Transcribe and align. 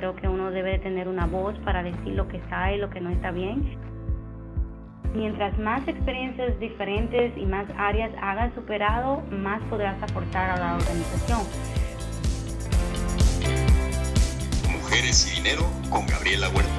creo 0.00 0.16
que 0.16 0.28
uno 0.28 0.50
debe 0.50 0.70
de 0.70 0.78
tener 0.78 1.08
una 1.08 1.26
voz 1.26 1.54
para 1.58 1.82
decir 1.82 2.14
lo 2.14 2.26
que 2.26 2.38
está 2.38 2.72
y 2.72 2.78
lo 2.78 2.88
que 2.88 3.02
no 3.02 3.10
está 3.10 3.32
bien. 3.32 3.78
Mientras 5.14 5.58
más 5.58 5.86
experiencias 5.86 6.58
diferentes 6.58 7.36
y 7.36 7.44
más 7.44 7.66
áreas 7.76 8.10
hagas 8.22 8.54
superado, 8.54 9.20
más 9.30 9.60
podrás 9.64 10.02
aportar 10.02 10.52
a 10.52 10.56
la 10.58 10.76
organización. 10.76 11.40
Mujeres 14.72 15.30
y 15.30 15.36
Dinero 15.36 15.66
con 15.90 16.06
Gabriela 16.06 16.48
Huerta. 16.48 16.72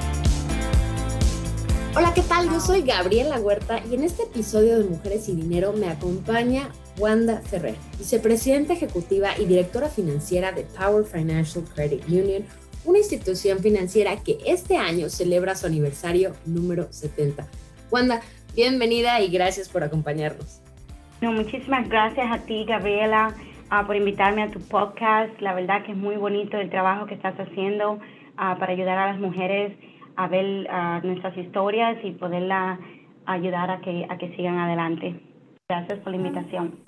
Hola, 1.95 2.11
¿qué 2.15 2.23
tal? 2.23 2.49
Yo 2.49 2.59
soy 2.59 2.81
Gabriela 2.81 3.39
Huerta 3.39 3.81
y 3.87 3.93
en 3.93 4.03
este 4.03 4.23
episodio 4.23 4.79
de 4.79 4.89
Mujeres 4.89 5.29
y 5.29 5.35
Dinero 5.35 5.73
me 5.73 5.89
acompaña 5.89 6.69
Wanda 6.97 7.39
Ferrer, 7.41 7.75
vicepresidenta 7.99 8.73
ejecutiva 8.73 9.37
y 9.37 9.45
directora 9.45 9.89
financiera 9.89 10.51
de 10.53 10.63
Power 10.63 11.05
Financial 11.05 11.63
Credit 11.75 12.03
Union, 12.07 12.45
una 12.85 12.99
institución 12.99 13.59
financiera 13.59 14.15
que 14.23 14.37
este 14.45 14.77
año 14.77 15.09
celebra 15.09 15.55
su 15.55 15.67
aniversario 15.67 16.33
número 16.45 16.91
70. 16.91 17.47
Wanda, 17.91 18.21
bienvenida 18.55 19.19
y 19.21 19.29
gracias 19.29 19.69
por 19.69 19.83
acompañarnos. 19.83 20.61
No, 21.21 21.31
muchísimas 21.31 21.87
gracias 21.87 22.25
a 22.31 22.39
ti, 22.45 22.65
Gabriela, 22.65 23.35
uh, 23.71 23.85
por 23.85 23.95
invitarme 23.95 24.43
a 24.43 24.49
tu 24.49 24.59
podcast. 24.59 25.39
La 25.39 25.53
verdad 25.53 25.85
que 25.85 25.91
es 25.91 25.97
muy 25.97 26.15
bonito 26.15 26.57
el 26.57 26.69
trabajo 26.69 27.05
que 27.05 27.13
estás 27.13 27.35
haciendo 27.39 27.93
uh, 27.93 28.59
para 28.59 28.73
ayudar 28.73 28.97
a 28.97 29.11
las 29.11 29.19
mujeres 29.19 29.77
a 30.15 30.27
ver 30.27 30.67
uh, 30.67 31.05
nuestras 31.05 31.37
historias 31.37 31.97
y 32.03 32.11
poderla 32.11 32.79
ayudar 33.25 33.69
a 33.69 33.81
que, 33.81 34.07
a 34.09 34.17
que 34.17 34.35
sigan 34.35 34.57
adelante. 34.57 35.19
Gracias 35.69 35.99
por 35.99 36.11
la 36.11 36.17
invitación. 36.17 36.79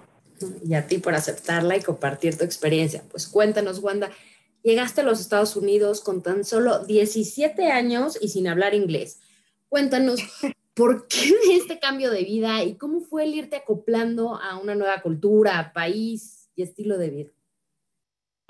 Y 0.66 0.74
a 0.74 0.88
ti 0.88 0.98
por 0.98 1.14
aceptarla 1.14 1.78
y 1.78 1.82
compartir 1.82 2.38
tu 2.38 2.44
experiencia. 2.44 3.04
Pues 3.12 3.28
cuéntanos, 3.28 3.80
Wanda, 3.80 4.10
llegaste 4.64 5.02
a 5.02 5.04
los 5.04 5.20
Estados 5.20 5.56
Unidos 5.56 6.02
con 6.02 6.24
tan 6.24 6.44
solo 6.44 6.86
17 6.86 7.72
años 7.72 8.18
y 8.22 8.30
sin 8.30 8.48
hablar 8.48 8.74
inglés. 8.74 9.22
Cuéntanos, 9.70 10.20
¿por 10.76 11.08
qué 11.08 11.32
este 11.56 11.80
cambio 11.80 12.10
de 12.10 12.24
vida 12.24 12.64
y 12.64 12.78
cómo 12.78 13.02
fue 13.02 13.26
el 13.26 13.36
irte 13.36 13.58
acoplando 13.58 14.36
a 14.36 14.58
una 14.58 14.76
nueva 14.76 15.02
cultura, 15.02 15.72
país 15.74 16.50
y 16.56 16.64
estilo 16.64 16.98
de 16.98 17.10
vida? 17.10 17.30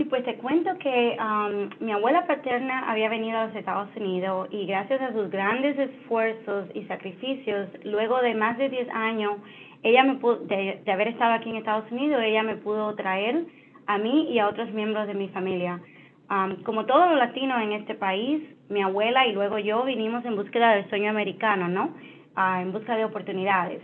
Pues 0.09 0.25
te 0.25 0.37
cuento 0.37 0.71
que 0.79 1.17
um, 1.19 1.69
mi 1.85 1.91
abuela 1.91 2.25
paterna 2.27 2.91
había 2.91 3.09
venido 3.09 3.37
a 3.37 3.47
los 3.47 3.55
Estados 3.55 3.89
Unidos 3.95 4.47
y 4.51 4.65
gracias 4.65 5.01
a 5.01 5.13
sus 5.13 5.29
grandes 5.29 5.77
esfuerzos 5.77 6.67
y 6.73 6.83
sacrificios, 6.85 7.69
luego 7.83 8.21
de 8.21 8.33
más 8.33 8.57
de 8.57 8.69
10 8.69 8.89
años, 8.89 9.37
ella 9.81 10.03
me 10.03 10.15
pudo, 10.15 10.37
de, 10.37 10.81
de, 10.83 10.91
haber 10.91 11.09
estado 11.09 11.33
aquí 11.33 11.49
en 11.49 11.57
Estados 11.57 11.91
Unidos, 11.91 12.21
ella 12.23 12.43
me 12.43 12.57
pudo 12.57 12.93
traer 12.95 13.45
a 13.85 13.97
mí 13.97 14.29
y 14.31 14.39
a 14.39 14.49
otros 14.49 14.71
miembros 14.71 15.07
de 15.07 15.13
mi 15.13 15.29
familia. 15.29 15.81
Um, 16.29 16.63
como 16.63 16.85
todos 16.85 17.09
los 17.09 17.19
latinos 17.19 17.61
en 17.61 17.73
este 17.73 17.95
país, 17.95 18.41
mi 18.69 18.81
abuela 18.81 19.27
y 19.27 19.33
luego 19.33 19.59
yo 19.59 19.83
vinimos 19.83 20.23
en 20.25 20.35
búsqueda 20.35 20.75
del 20.75 20.89
sueño 20.89 21.09
americano, 21.09 21.67
¿no? 21.67 21.93
Uh, 22.35 22.61
en 22.61 22.71
busca 22.71 22.95
de 22.95 23.05
oportunidades. 23.05 23.81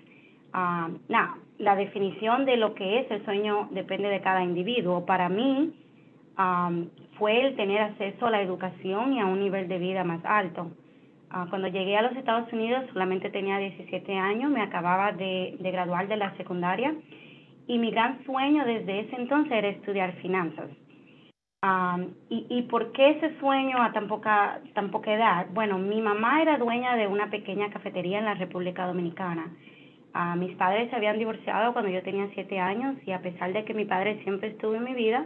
Uh, 0.54 0.98
la 1.60 1.76
definición 1.76 2.46
de 2.46 2.56
lo 2.56 2.74
que 2.74 3.00
es 3.00 3.12
el 3.12 3.24
sueño 3.26 3.68
depende 3.72 4.08
de 4.08 4.22
cada 4.22 4.44
individuo. 4.44 5.06
Para 5.06 5.28
mí 5.28 5.74
um, 6.38 6.88
fue 7.18 7.46
el 7.46 7.56
tener 7.58 7.82
acceso 7.82 8.28
a 8.28 8.32
la 8.32 8.42
educación 8.42 9.14
y 9.14 9.20
a 9.20 9.26
un 9.26 9.42
nivel 9.42 9.68
de 9.68 9.78
vida 9.78 10.04
más 10.06 10.24
alto. 10.24 10.72
Uh, 11.32 11.48
cuando 11.50 11.68
llegué 11.68 11.98
a 11.98 12.02
los 12.02 12.16
Estados 12.16 12.52
Unidos 12.54 12.86
solamente 12.94 13.30
tenía 13.30 13.58
17 13.58 14.18
años, 14.18 14.50
me 14.50 14.62
acababa 14.62 15.12
de, 15.12 15.58
de 15.60 15.72
graduar 15.72 16.08
de 16.08 16.18
la 16.18 16.36
secundaria 16.38 16.96
y 17.68 17.78
mi 17.78 17.92
gran 17.92 18.24
sueño 18.26 18.66
desde 18.66 19.02
ese 19.02 19.16
entonces 19.18 19.52
era 19.52 19.68
estudiar 19.68 20.14
finanzas. 20.22 20.70
Um, 21.62 22.14
y, 22.30 22.46
¿Y 22.50 22.62
por 22.64 22.94
qué 22.94 23.10
ese 23.10 23.38
sueño 23.40 23.82
a 23.82 23.92
tan 23.92 24.08
poca, 24.08 24.62
tan 24.74 24.92
poca 24.92 25.14
edad? 25.14 25.48
Bueno, 25.52 25.78
mi 25.78 26.02
mamá 26.02 26.42
era 26.42 26.58
dueña 26.58 26.96
de 26.96 27.08
una 27.08 27.30
pequeña 27.30 27.70
cafetería 27.70 28.20
en 28.20 28.26
la 28.26 28.36
República 28.36 28.88
Dominicana. 28.88 29.52
Uh, 30.16 30.38
mis 30.38 30.56
padres 30.56 30.90
se 30.90 30.96
habían 30.96 31.20
divorciado 31.20 31.74
cuando 31.74 31.92
yo 31.92 32.02
tenía 32.02 32.30
siete 32.34 32.60
años 32.60 32.96
y 33.06 33.12
a 33.12 33.22
pesar 33.22 33.52
de 33.52 33.66
que 33.66 33.74
mi 33.74 33.84
padre 33.84 34.24
siempre 34.24 34.50
estuvo 34.50 34.74
en 34.76 34.86
mi 34.86 34.94
vida, 34.94 35.26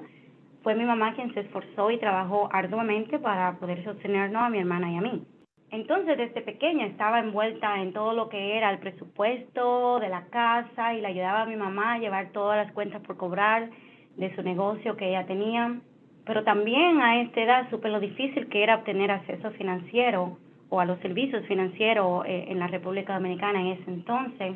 fue 0.63 0.73
mi 0.73 0.85
mamá 0.85 1.13
quien 1.13 1.31
se 1.35 1.41
esforzó 1.41 1.91
y 1.91 1.99
trabajó 1.99 2.49
arduamente 2.51 3.19
para 3.19 3.59
poder 3.59 3.83
sostenernos 3.83 4.41
a 4.41 4.49
mi 4.49 4.57
hermana 4.57 4.91
y 4.91 4.97
a 4.97 5.01
mí. 5.01 5.27
Entonces, 5.69 6.17
desde 6.17 6.41
pequeña 6.41 6.87
estaba 6.87 7.19
envuelta 7.19 7.79
en 7.79 7.93
todo 7.93 8.13
lo 8.13 8.29
que 8.29 8.57
era 8.57 8.71
el 8.71 8.79
presupuesto 8.79 9.99
de 9.99 10.09
la 10.09 10.25
casa 10.27 10.95
y 10.95 11.01
le 11.01 11.07
ayudaba 11.07 11.43
a 11.43 11.45
mi 11.45 11.55
mamá 11.55 11.93
a 11.93 11.99
llevar 11.99 12.31
todas 12.31 12.65
las 12.65 12.73
cuentas 12.73 13.01
por 13.01 13.17
cobrar 13.17 13.69
de 14.17 14.35
su 14.35 14.41
negocio 14.41 14.97
que 14.97 15.09
ella 15.09 15.25
tenía. 15.25 15.79
Pero 16.25 16.43
también 16.43 17.01
a 17.01 17.21
esta 17.21 17.41
edad 17.41 17.69
supe 17.69 17.89
lo 17.89 17.99
difícil 17.99 18.47
que 18.47 18.63
era 18.63 18.75
obtener 18.75 19.11
acceso 19.11 19.51
financiero 19.51 20.37
o 20.69 20.79
a 20.79 20.85
los 20.85 20.99
servicios 20.99 21.45
financieros 21.45 22.25
eh, 22.25 22.45
en 22.47 22.59
la 22.59 22.67
República 22.67 23.15
Dominicana 23.15 23.61
en 23.61 23.67
ese 23.67 23.91
entonces. 23.91 24.55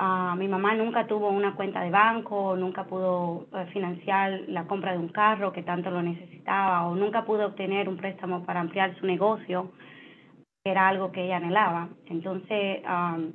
Uh, 0.00 0.36
mi 0.36 0.48
mamá 0.48 0.74
nunca 0.74 1.06
tuvo 1.06 1.28
una 1.28 1.54
cuenta 1.54 1.80
de 1.80 1.90
banco, 1.90 2.56
nunca 2.56 2.84
pudo 2.84 3.46
uh, 3.52 3.66
financiar 3.72 4.40
la 4.48 4.64
compra 4.66 4.92
de 4.92 4.98
un 4.98 5.08
carro 5.08 5.52
que 5.52 5.62
tanto 5.62 5.90
lo 5.90 6.02
necesitaba 6.02 6.86
o 6.86 6.96
nunca 6.96 7.24
pudo 7.24 7.46
obtener 7.46 7.88
un 7.88 7.96
préstamo 7.96 8.44
para 8.44 8.60
ampliar 8.60 8.94
su 8.96 9.06
negocio 9.06 9.70
era 10.64 10.88
algo 10.88 11.12
que 11.12 11.24
ella 11.24 11.36
anhelaba. 11.36 11.90
Entonces, 12.06 12.82
um, 12.88 13.32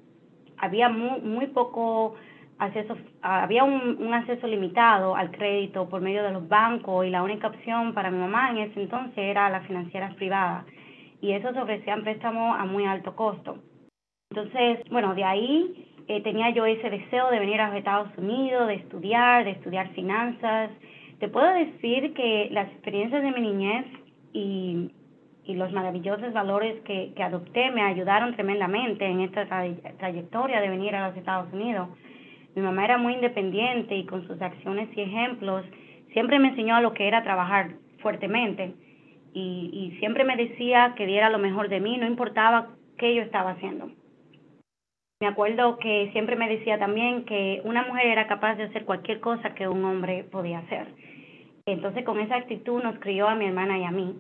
había 0.58 0.90
muy, 0.90 1.22
muy 1.22 1.48
poco 1.48 2.16
acceso, 2.59 2.97
había 3.22 3.64
un, 3.64 4.14
acceso 4.14 4.47
limitado 4.47 5.16
al 5.16 5.31
crédito 5.31 5.90
por 5.90 6.02
medio 6.02 6.24
de 6.24 6.31
los 6.31 6.47
bancos 6.47 7.06
y 7.06 7.09
la 7.09 7.24
única 7.24 7.47
opción 7.47 7.94
para 7.94 8.12
mi 8.12 8.20
mamá 8.20 8.52
en 8.52 8.58
ese 8.58 8.81
entonces 8.81 9.18
era 9.18 9.50
las 9.50 9.66
financieras 9.66 10.14
privadas 10.16 10.66
y 11.22 11.31
esos 11.31 11.56
ofrecían 11.58 12.03
préstamos 12.03 12.58
a 12.59 12.66
muy 12.66 12.86
alto 12.86 13.16
costo. 13.16 13.58
Entonces, 14.31 14.80
bueno, 14.92 15.16
de 15.16 15.24
ahí 15.24 15.88
eh, 16.08 16.22
tenía 16.22 16.52
yo 16.52 16.66
ese 16.66 16.90
deseo 16.90 17.31
de 17.31 17.40
venir 17.40 17.59
a 17.62 17.70
los 17.70 17.78
Estados 17.78 18.09
Unidos, 18.18 18.68
de 18.68 18.76
estudiar, 18.76 19.44
de 19.44 19.52
estudiar 19.52 19.90
finanzas. 19.90 20.70
Te 21.20 21.28
puedo 21.28 21.52
decir 21.53 22.14
que 22.14 22.50
las 22.52 22.68
experiencias 22.72 23.24
de 23.24 23.31
mi 23.31 23.41
niñez 23.41 23.86
y 24.31 24.91
y 25.50 25.56
los 25.56 25.72
maravillosos 25.72 26.31
valores 26.31 26.80
que, 26.84 27.12
que 27.16 27.24
adopté 27.24 27.72
me 27.72 27.81
ayudaron 27.81 28.36
tremendamente 28.36 29.03
en 29.03 29.22
esta 29.22 29.47
trayectoria 29.97 30.62
de 30.62 30.70
venir 30.70 30.96
a 30.96 31.08
los 31.08 31.18
Estados 31.18 31.52
Unidos. 31.52 31.90
Mi 32.56 32.62
mamá 32.62 32.86
era 32.86 32.98
muy 32.98 33.14
independiente 33.14 33.96
y 33.96 34.06
con 34.06 34.28
sus 34.28 34.42
acciones 34.42 34.90
y 34.96 35.02
ejemplos 35.02 35.66
siempre 36.14 36.40
me 36.40 36.50
enseñó 36.50 36.76
a 36.76 36.82
lo 36.82 36.94
que 36.94 37.08
era 37.08 37.24
trabajar 37.24 37.76
fuertemente 38.02 38.74
y, 39.34 39.96
siempre 40.00 40.24
me 40.24 40.36
decía 40.36 40.94
que 40.96 41.06
diera 41.06 41.30
lo 41.30 41.40
mejor 41.40 41.70
de 41.70 41.80
mí, 41.80 41.98
no 41.98 42.08
importaba 42.08 42.70
qué 42.98 43.14
yo 43.14 43.22
estaba 43.22 43.52
haciendo. 43.52 43.92
Me 45.22 45.28
acuerdo 45.28 45.78
que 45.78 46.09
siempre 46.14 46.36
me 46.36 46.50
decía 46.50 46.80
también 46.80 47.26
que 47.26 47.62
una 47.66 47.84
mujer 47.84 48.08
era 48.08 48.28
capaz 48.28 48.56
de 48.56 48.64
hacer 48.64 48.86
cualquier 48.86 49.20
cosa 49.20 49.54
que 49.54 49.68
un 49.68 49.84
hombre 49.84 50.24
podía 50.24 50.59
hacer. 50.59 50.88
Entonces 51.66 52.06
con 52.06 52.20
esa 52.20 52.38
actitud 52.38 52.82
nos 52.82 52.98
crió 53.00 53.28
a 53.28 53.36
mi 53.36 53.46
hermana 53.46 53.78
y 53.78 53.84
a 53.84 53.92
mí 53.92 54.16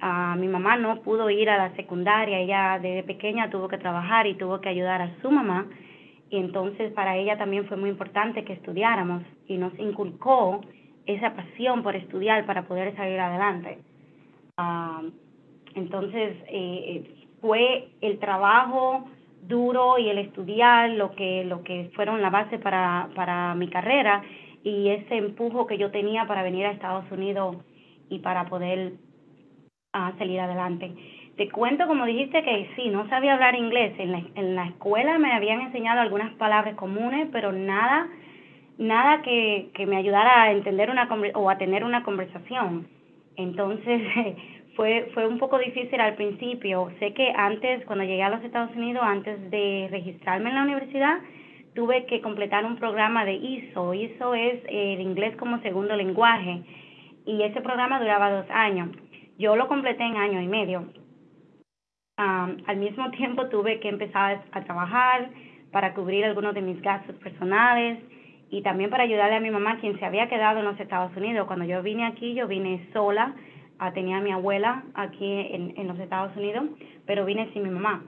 a 0.00 0.34
mi 0.34 0.48
mamá 0.48 0.76
no 0.76 1.00
pudo 1.02 1.30
ir 1.30 1.48
a 1.48 1.56
la 1.56 1.76
secundaria, 1.76 2.40
ella 2.40 2.80
desde 2.82 3.04
pequeña 3.04 3.50
tuvo 3.50 3.68
que 3.68 3.78
trabajar 3.78 4.26
y 4.26 4.34
tuvo 4.34 4.60
que 4.60 4.68
ayudar 4.68 5.00
a 5.00 5.14
su 5.22 5.30
mamá 5.30 5.68
y 6.32 6.38
entonces 6.38 6.90
para 6.94 7.18
ella 7.18 7.36
también 7.36 7.66
fue 7.66 7.76
muy 7.76 7.90
importante 7.90 8.42
que 8.42 8.54
estudiáramos 8.54 9.22
y 9.46 9.58
nos 9.58 9.78
inculcó 9.78 10.62
esa 11.04 11.34
pasión 11.34 11.82
por 11.82 11.94
estudiar 11.94 12.46
para 12.46 12.62
poder 12.62 12.96
salir 12.96 13.20
adelante. 13.20 13.78
Uh, 14.56 15.10
entonces 15.74 16.34
eh, 16.48 17.26
fue 17.42 17.90
el 18.00 18.18
trabajo 18.18 19.04
duro 19.42 19.98
y 19.98 20.08
el 20.08 20.16
estudiar 20.16 20.90
lo 20.92 21.14
que 21.14 21.44
lo 21.44 21.62
que 21.64 21.90
fueron 21.94 22.22
la 22.22 22.30
base 22.30 22.58
para 22.58 23.10
para 23.14 23.54
mi 23.54 23.68
carrera 23.68 24.22
y 24.64 24.88
ese 24.88 25.18
empujo 25.18 25.66
que 25.66 25.76
yo 25.76 25.90
tenía 25.90 26.26
para 26.26 26.42
venir 26.42 26.64
a 26.64 26.70
Estados 26.70 27.04
Unidos 27.10 27.56
y 28.08 28.20
para 28.20 28.46
poder 28.46 28.94
a 29.92 30.16
salir 30.16 30.40
adelante. 30.40 30.94
Te 31.36 31.48
cuento, 31.48 31.86
como 31.86 32.04
dijiste, 32.04 32.42
que 32.42 32.68
sí, 32.76 32.90
no 32.90 33.08
sabía 33.08 33.34
hablar 33.34 33.54
inglés. 33.54 33.94
En 33.98 34.12
la, 34.12 34.22
en 34.34 34.54
la 34.54 34.66
escuela 34.66 35.18
me 35.18 35.32
habían 35.32 35.62
enseñado 35.62 36.00
algunas 36.00 36.34
palabras 36.34 36.74
comunes, 36.74 37.28
pero 37.32 37.52
nada, 37.52 38.06
nada 38.76 39.22
que, 39.22 39.70
me 39.86 39.96
ayudara 39.96 40.42
a 40.42 40.52
entender 40.52 40.90
una 40.90 41.08
o 41.34 41.48
a 41.48 41.56
tener 41.56 41.84
una 41.84 42.02
conversación. 42.02 42.86
Entonces, 43.36 44.02
fue, 44.76 45.10
fue 45.14 45.26
un 45.26 45.38
poco 45.38 45.58
difícil 45.58 45.98
al 46.00 46.16
principio. 46.16 46.92
Sé 46.98 47.14
que 47.14 47.32
antes, 47.34 47.84
cuando 47.86 48.04
llegué 48.04 48.22
a 48.22 48.30
los 48.30 48.44
Estados 48.44 48.76
Unidos, 48.76 49.02
antes 49.02 49.50
de 49.50 49.88
registrarme 49.90 50.50
en 50.50 50.56
la 50.56 50.62
universidad, 50.64 51.18
tuve 51.74 52.04
que 52.04 52.20
completar 52.20 52.66
un 52.66 52.76
programa 52.76 53.24
de 53.24 53.34
ISO. 53.34 53.94
ISO 53.94 54.34
es 54.34 54.60
el 54.68 55.00
inglés 55.00 55.34
como 55.36 55.62
segundo 55.62 55.96
lenguaje. 55.96 56.62
Y 57.24 57.42
ese 57.42 57.62
programa 57.62 58.00
duraba 58.00 58.30
dos 58.30 58.50
años. 58.50 58.90
Yo 59.38 59.56
lo 59.56 59.66
completé 59.66 60.02
en 60.02 60.16
año 60.16 60.42
y 60.42 60.46
medio. 60.46 61.01
Al 62.66 62.76
mismo 62.76 63.10
tiempo 63.10 63.48
tuve 63.48 63.80
que 63.80 63.88
empezar 63.88 64.42
a 64.52 64.60
trabajar 64.62 65.30
para 65.70 65.94
cubrir 65.94 66.24
algunos 66.24 66.54
de 66.54 66.62
mis 66.62 66.80
gastos 66.82 67.16
personales 67.16 67.98
y 68.50 68.62
también 68.62 68.90
para 68.90 69.04
ayudarle 69.04 69.36
a 69.36 69.40
mi 69.40 69.50
mamá, 69.50 69.78
quien 69.80 69.98
se 69.98 70.04
había 70.04 70.28
quedado 70.28 70.58
en 70.58 70.66
los 70.66 70.78
Estados 70.78 71.16
Unidos. 71.16 71.46
Cuando 71.46 71.64
yo 71.64 71.82
vine 71.82 72.06
aquí, 72.06 72.34
yo 72.34 72.46
vine 72.46 72.86
sola 72.92 73.34
tenía 73.90 74.18
a 74.18 74.20
mi 74.20 74.30
abuela 74.30 74.84
aquí 74.94 75.24
en, 75.26 75.74
en 75.76 75.88
los 75.88 75.98
Estados 75.98 76.36
Unidos, 76.36 76.64
pero 77.04 77.24
vine 77.24 77.50
sin 77.52 77.64
mi 77.64 77.70
mamá. 77.70 78.04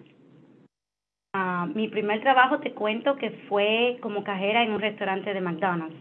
Uh, 1.35 1.67
mi 1.75 1.89
primer 1.89 2.21
trabajo 2.21 2.61
te 2.61 2.73
cuento 2.73 3.17
que 3.17 3.31
fue 3.49 3.99
como 4.01 4.23
cajera 4.23 4.63
en 4.63 4.73
un 4.73 4.81
restaurante 4.81 5.35
de 5.35 5.41
McDonald's. 5.41 5.97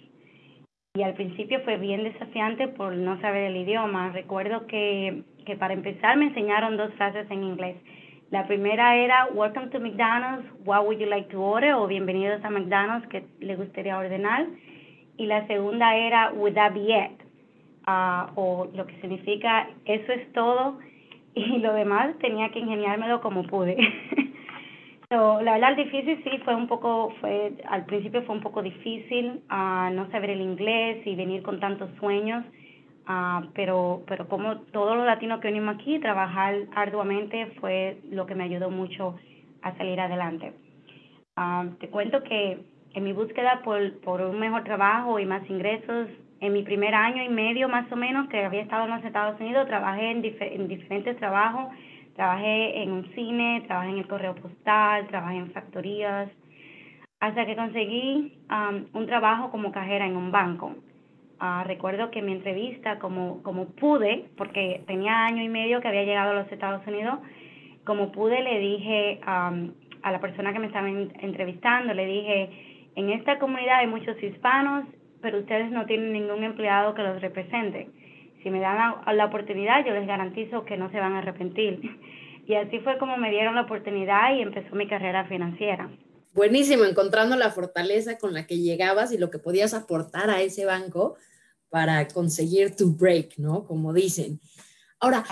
Y 0.95 1.01
al 1.01 1.15
principio 1.15 1.60
fue 1.62 1.77
bien 1.77 2.04
desafiante 2.04 2.68
por 2.68 2.94
no 2.94 3.19
saber 3.19 3.45
el 3.45 3.57
idioma. 3.57 4.12
Recuerdo 4.12 4.68
que, 4.68 5.24
que 5.44 5.56
para 5.56 5.74
empezar 5.74 6.18
me 6.18 6.27
enseñaron 6.27 6.77
dos 6.77 6.94
frases 6.94 7.25
en 7.31 7.44
inglés. 7.44 7.77
La 8.33 8.47
primera 8.47 8.95
era 8.95 9.27
Welcome 9.31 9.69
to 9.69 9.80
McDonald's, 9.80 10.47
what 10.65 10.88
would 10.88 11.00
you 11.00 11.06
like 11.06 11.30
to 11.30 11.38
order? 11.38 11.75
o 11.75 11.85
Bienvenidos 11.85 12.44
a 12.44 12.50
McDonald's, 12.50 13.07
que 13.09 13.24
le 13.39 13.56
gustaría 13.56 13.95
ordenar. 13.95 14.47
Y 15.18 15.27
la 15.27 15.45
segunda 15.45 15.95
era 15.95 16.31
Would 16.33 16.56
that 16.56 16.74
be 16.74 16.88
it? 16.89 17.12
Uh, 17.85 18.31
o 18.33 18.68
lo 18.74 18.88
que 18.88 19.00
significa 19.01 19.69
eso 19.85 20.12
es 20.13 20.33
todo 20.33 20.80
y 21.35 21.59
lo 21.59 21.75
demás 21.75 22.18
tenía 22.18 22.50
que 22.50 22.57
ingeniármelo 22.57 23.21
como 23.21 23.44
pude. 23.44 23.77
la 25.12 25.53
verdad, 25.53 25.75
difícil 25.75 26.19
sí 26.24 26.39
fue 26.44 26.56
un 26.56 26.68
poco, 26.68 27.13
fue 27.21 27.53
al 27.69 27.86
principio 27.86 28.24
fue 28.24 28.33
un 28.33 28.41
poco 28.41 28.63
difícil 28.63 29.44
uh, 29.51 29.94
no 29.94 30.09
saber 30.09 30.31
el 30.31 30.41
inglés 30.41 31.06
y 31.06 31.13
venir 31.13 31.44
con 31.44 31.59
tantos 31.59 31.91
sueños, 32.00 32.44
uh, 33.07 33.47
pero, 33.53 34.03
pero 34.07 34.27
como 34.27 34.57
todos 34.71 34.95
los 34.97 35.05
latinos 35.05 35.39
que 35.39 35.47
venimos 35.47 35.75
aquí, 35.75 36.00
trabajar 36.00 36.55
arduamente 36.75 37.47
fue 37.59 37.97
lo 38.09 38.25
que 38.25 38.35
me 38.35 38.44
ayudó 38.44 38.69
mucho 38.69 39.15
a 39.61 39.75
salir 39.77 40.00
adelante. 40.00 40.53
Uh, 41.38 41.69
te 41.79 41.89
cuento 41.89 42.23
que 42.23 42.59
en 42.94 43.03
mi 43.03 43.13
búsqueda 43.13 43.61
por, 43.63 44.00
por 44.01 44.21
un 44.21 44.39
mejor 44.39 44.63
trabajo 44.63 45.19
y 45.19 45.25
más 45.25 45.50
ingresos, 45.50 46.09
en 46.39 46.53
mi 46.53 46.63
primer 46.63 46.94
año 46.94 47.23
y 47.23 47.29
medio 47.29 47.69
más 47.69 47.89
o 47.91 47.95
menos 47.95 48.27
que 48.27 48.44
había 48.44 48.61
estado 48.61 48.83
en 48.83 48.91
los 48.91 49.05
Estados 49.05 49.39
Unidos, 49.39 49.65
trabajé 49.67 50.11
en, 50.11 50.23
en 50.39 50.67
diferentes 50.67 51.17
trabajos 51.17 51.69
Trabajé 52.15 52.83
en 52.83 52.91
un 52.91 53.11
cine, 53.15 53.63
trabajé 53.65 53.89
en 53.89 53.97
el 53.97 54.07
correo 54.07 54.35
postal, 54.35 55.07
trabajé 55.07 55.38
en 55.38 55.51
factorías, 55.51 56.29
hasta 57.19 57.45
que 57.45 57.55
conseguí 57.55 58.38
um, 58.51 58.85
un 58.94 59.07
trabajo 59.07 59.50
como 59.50 59.71
cajera 59.71 60.05
en 60.05 60.15
un 60.15 60.31
banco. 60.31 60.75
Uh, 61.44 61.66
recuerdo 61.66 62.10
que 62.10 62.22
mi 62.22 62.31
entrevista, 62.31 63.00
como, 63.00 63.44
como 63.44 63.66
pude, 63.66 64.30
porque 64.38 64.81
tenía 64.88 65.25
año 65.25 65.44
y 65.44 65.50
medio 65.50 65.81
que 65.81 65.90
había 65.90 66.06
llegado 66.06 66.31
a 66.31 66.42
los 66.42 66.50
Estados 66.50 66.88
Unidos, 66.88 67.19
como 67.84 68.13
pude 68.13 68.42
le 68.42 68.60
dije 68.60 69.19
a 69.25 69.51
la 70.12 70.22
persona 70.22 70.54
que 70.54 70.60
me 70.60 70.68
estaba 70.68 70.88
entrevistando, 70.88 71.94
le 71.94 72.06
dije, 72.06 72.50
en 72.95 73.10
esta 73.10 73.40
comunidad 73.40 73.80
hay 73.80 73.88
muchos 73.88 74.22
hispanos, 74.24 74.86
pero 75.22 75.40
ustedes 75.40 75.69
no 75.69 75.86
tienen 75.86 76.13
ningún 76.13 76.45
empleado 76.45 76.94
que 76.94 77.04
los 77.04 77.22
represente 77.22 77.89
si 78.44 78.50
me 78.50 78.60
dan 78.60 78.96
la, 79.16 79.25
oportunidad, 79.25 79.86
yo 79.86 79.94
les 79.94 80.06
garantizo 80.06 80.66
que 80.66 80.78
no 80.78 80.92
se 80.92 81.00
van 81.00 81.13
a 81.13 81.19
arrepentir. 81.19 81.80
Y 82.46 82.56
así 82.56 82.80
fue 82.80 82.98
como 82.98 83.16
me 83.16 83.31
dieron 83.31 83.56
la 83.56 83.62
oportunidad 83.62 84.36
y 84.36 84.42
empezó 84.42 84.75
mi 84.75 84.86
carrera 84.86 85.24
financiera. 85.30 85.89
Buenísimo, 86.34 86.84
encontrando 86.84 87.38
la 87.38 87.51
fortaleza 87.51 88.18
con 88.18 88.34
la 88.34 88.46
que 88.46 88.57
llegabas 88.57 89.13
y 89.13 89.18
lo 89.18 89.30
que 89.30 89.39
podías 89.39 89.74
aportar 89.74 90.30
a 90.30 90.42
ese 90.42 90.66
banco 90.66 91.16
para 91.74 92.08
conseguir 92.08 92.75
tu 92.75 92.94
break, 92.94 93.40
¿no? 93.40 93.66
Como 93.66 93.92
dicen. 93.92 94.40
Ahora, 95.00 95.25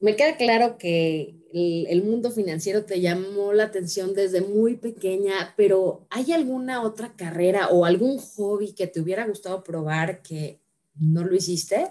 me 0.00 0.16
queda 0.16 0.36
claro 0.36 0.78
que 0.78 1.36
el, 1.52 1.86
el, 1.88 2.02
mundo 2.02 2.32
financiero 2.32 2.84
te 2.84 3.00
llamó 3.00 3.52
la 3.52 3.64
atención 3.64 4.14
desde 4.14 4.40
muy 4.40 4.76
pequeña, 4.76 5.52
pero 5.56 6.06
¿hay 6.10 6.32
alguna 6.32 6.82
otra 6.82 7.12
carrera 7.14 7.68
o 7.68 7.84
algún 7.84 8.18
hobby 8.18 8.74
que 8.74 8.86
te 8.86 9.00
hubiera 9.00 9.26
gustado 9.26 9.62
probar 9.62 10.22
que 10.22 10.58
¿No 11.00 11.24
lo 11.24 11.34
hiciste? 11.34 11.86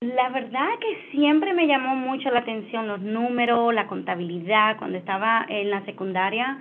La 0.00 0.28
verdad 0.28 0.68
que 0.80 1.10
siempre 1.10 1.54
me 1.54 1.66
llamó 1.66 1.96
mucho 1.96 2.30
la 2.30 2.40
atención 2.40 2.86
los 2.86 3.00
números, 3.00 3.74
la 3.74 3.88
contabilidad. 3.88 4.76
Cuando 4.78 4.98
estaba 4.98 5.44
en 5.48 5.70
la 5.70 5.84
secundaria 5.86 6.58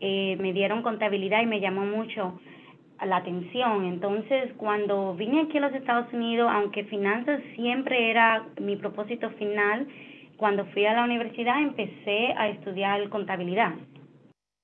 eh, 0.00 0.36
me 0.40 0.52
dieron 0.52 0.82
contabilidad 0.82 1.42
y 1.42 1.46
me 1.46 1.60
llamó 1.60 1.84
mucho 1.84 2.40
la 3.06 3.16
atención. 3.16 3.84
Entonces, 3.84 4.52
cuando 4.56 5.14
vine 5.14 5.42
aquí 5.42 5.58
a 5.58 5.62
los 5.62 5.74
Estados 5.74 6.12
Unidos, 6.12 6.50
aunque 6.52 6.84
finanzas 6.84 7.40
siempre 7.54 8.10
era 8.10 8.44
mi 8.60 8.76
propósito 8.76 9.30
final, 9.30 9.86
cuando 10.36 10.64
fui 10.66 10.86
a 10.86 10.94
la 10.94 11.04
universidad 11.04 11.60
empecé 11.60 12.32
a 12.36 12.48
estudiar 12.48 13.08
contabilidad. 13.10 13.72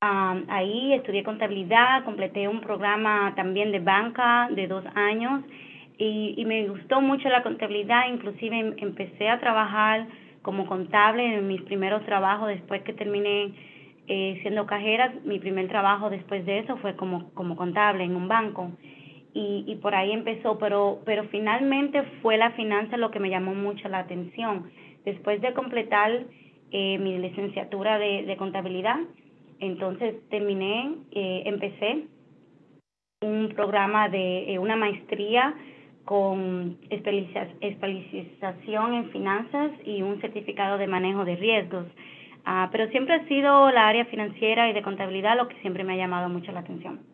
Ahí 0.01 0.93
estudié 0.93 1.23
contabilidad, 1.23 2.05
completé 2.05 2.49
un 2.49 2.61
programa 2.61 3.33
también 3.35 3.73
de 3.73 3.81
banca 3.81 4.49
de 4.51 4.67
dos 4.67 4.85
años 4.95 5.43
y, 5.99 6.35
y 6.37 6.45
me 6.45 6.69
gustó 6.69 7.01
mucho 7.01 7.29
la 7.29 7.43
contabilidad, 7.43 8.09
inclusive 8.09 8.59
em, 8.59 8.75
empecé 8.79 9.29
a 9.29 9.41
trabajar 9.41 10.07
como 10.43 10.67
contable 10.67 11.25
en 11.25 11.49
mis 11.49 11.63
primeros 11.63 12.05
trabajos 12.05 12.49
después 12.49 12.83
que 12.83 12.93
terminé 12.93 13.53
eh, 14.09 14.39
siendo 14.43 14.67
cajera, 14.67 15.15
mi 15.25 15.39
primer 15.39 15.69
trabajo 15.69 16.11
después 16.11 16.45
de 16.47 16.61
eso 16.61 16.77
fue 16.79 16.97
como, 16.97 17.31
como 17.35 17.57
contable 17.57 18.05
en 18.05 18.17
un 18.17 18.29
banco 18.29 18.71
y, 19.37 19.65
y 19.67 19.77
por 19.77 19.95
ahí 19.95 20.13
empezó, 20.13 20.59
pero, 20.59 21.01
pero 21.05 21.25
finalmente 21.25 22.03
fue 22.23 22.39
la 22.39 22.53
finanza 22.53 22.97
lo 22.97 23.11
que 23.11 23.21
me 23.21 23.29
llamó 23.29 23.55
mucho 23.55 23.89
la 23.89 23.99
atención. 23.99 24.71
Después 25.05 25.43
de 25.43 25.53
completar 25.53 26.25
eh, 26.71 26.99
mi 26.99 27.19
licenciatura 27.19 27.99
de, 27.99 28.25
de 28.25 28.37
contabilidad, 28.37 28.97
entonces 29.61 30.15
terminé, 30.31 30.91
eh, 31.13 31.43
empecé 31.45 32.07
un 33.23 33.53
programa 33.55 34.09
de 34.09 34.55
eh, 34.55 34.59
una 34.59 34.77
maestría 34.77 35.55
con 36.05 36.79
especialización 36.91 38.95
en 38.95 39.11
finanzas 39.11 39.73
y 39.85 40.03
un 40.03 40.21
certificado 40.21 40.79
de 40.79 40.87
manejo 40.87 41.25
de 41.25 41.37
riesgos. 41.37 41.87
Uh, 42.47 42.71
pero 42.71 42.89
siempre 42.91 43.17
ha 43.17 43.27
sido 43.27 43.73
la 43.73 43.89
área 43.89 44.07
financiera 44.07 44.71
y 44.71 44.73
de 44.73 44.83
contabilidad 44.83 45.37
lo 45.37 45.49
que 45.49 45.61
siempre 45.63 45.83
me 45.83 45.95
ha 45.95 45.97
llamado 45.97 46.29
mucho 46.29 46.53
la 46.53 46.61
atención. 46.61 47.05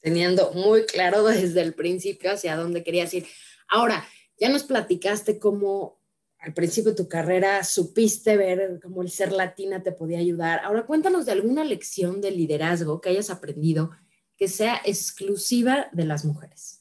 Teniendo 0.00 0.50
muy 0.52 0.84
claro 0.86 1.22
desde 1.24 1.62
el 1.62 1.74
principio 1.74 2.32
hacia 2.32 2.56
dónde 2.56 2.82
querías 2.82 3.14
ir. 3.14 3.26
Ahora, 3.68 4.04
ya 4.38 4.48
nos 4.48 4.64
platicaste 4.64 5.38
cómo 5.38 6.00
al 6.38 6.52
principio 6.52 6.90
de 6.90 6.96
tu 6.96 7.08
carrera 7.08 7.62
supiste 7.64 8.36
ver 8.36 8.80
cómo 8.82 9.02
el 9.02 9.10
ser 9.10 9.32
latina 9.32 9.82
te 9.82 9.92
podía 9.92 10.18
ayudar. 10.18 10.60
Ahora 10.64 10.84
cuéntanos 10.84 11.24
de 11.26 11.32
alguna 11.32 11.64
lección 11.64 12.20
de 12.20 12.32
liderazgo 12.32 13.00
que 13.00 13.10
hayas 13.10 13.30
aprendido 13.30 13.92
que 14.36 14.48
sea 14.48 14.80
exclusiva 14.84 15.86
de 15.92 16.04
las 16.04 16.24
mujeres. 16.24 16.73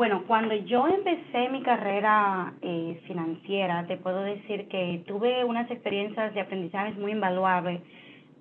Bueno, 0.00 0.24
cuando 0.26 0.54
yo 0.54 0.88
empecé 0.88 1.50
mi 1.50 1.60
carrera 1.60 2.54
eh, 2.62 3.02
financiera, 3.06 3.86
te 3.86 3.98
puedo 3.98 4.22
decir 4.22 4.66
que 4.68 5.04
tuve 5.06 5.44
unas 5.44 5.70
experiencias 5.70 6.32
de 6.32 6.40
aprendizaje 6.40 6.94
muy 6.94 7.12
invaluables 7.12 7.82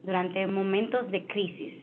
durante 0.02 0.48
momentos 0.48 1.12
de 1.12 1.26
crisis. 1.26 1.74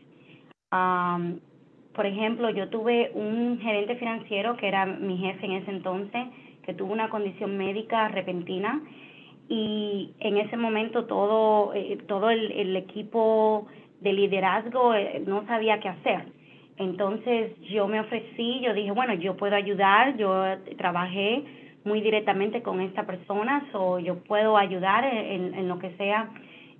por 1.95 2.07
ejemplo, 2.07 2.49
yo 2.49 2.71
tuve 2.71 3.11
un 3.13 3.61
gerente 3.61 3.97
financiero 3.97 4.57
que 4.57 4.67
era 4.67 4.87
mi 4.87 5.19
jefe 5.19 5.45
en 5.45 5.53
ese 5.53 5.71
entonces, 5.73 6.25
que 6.65 6.73
tuvo 6.73 6.95
una 6.95 7.11
condición 7.11 7.59
médica 7.59 8.09
repentina 8.09 8.81
y 9.47 10.15
en 10.21 10.39
ese 10.39 10.57
momento 10.57 11.05
todo, 11.05 11.75
eh, 11.75 11.99
todo 12.09 12.31
el, 12.31 12.51
el, 12.53 12.77
equipo 12.77 13.67
de 14.01 14.15
liderazgo 14.15 14.95
eh, 14.95 15.23
no 15.27 15.47
sabía 15.47 15.81
qué 15.81 15.91
hacer 15.91 16.36
entonces 16.79 17.59
yo 17.61 17.89
me 17.89 18.01
ofrecí, 18.01 18.61
yo 18.61 18.75
dije, 18.75 18.91
bueno, 18.91 19.15
yo 19.15 19.37
puedo 19.37 19.57
ayudar, 19.57 20.17
yo 20.17 20.45
trabajé 20.77 21.45
muy 21.85 22.01
directamente 22.01 22.63
con 22.63 22.81
esta 22.81 23.07
persona, 23.07 23.67
o 23.73 23.99
yo 23.99 24.19
puedo 24.25 24.57
ayudar 24.57 25.05
en, 25.05 25.55
en, 25.55 25.69
lo 25.69 25.79
que 25.79 25.91
sea 25.97 26.31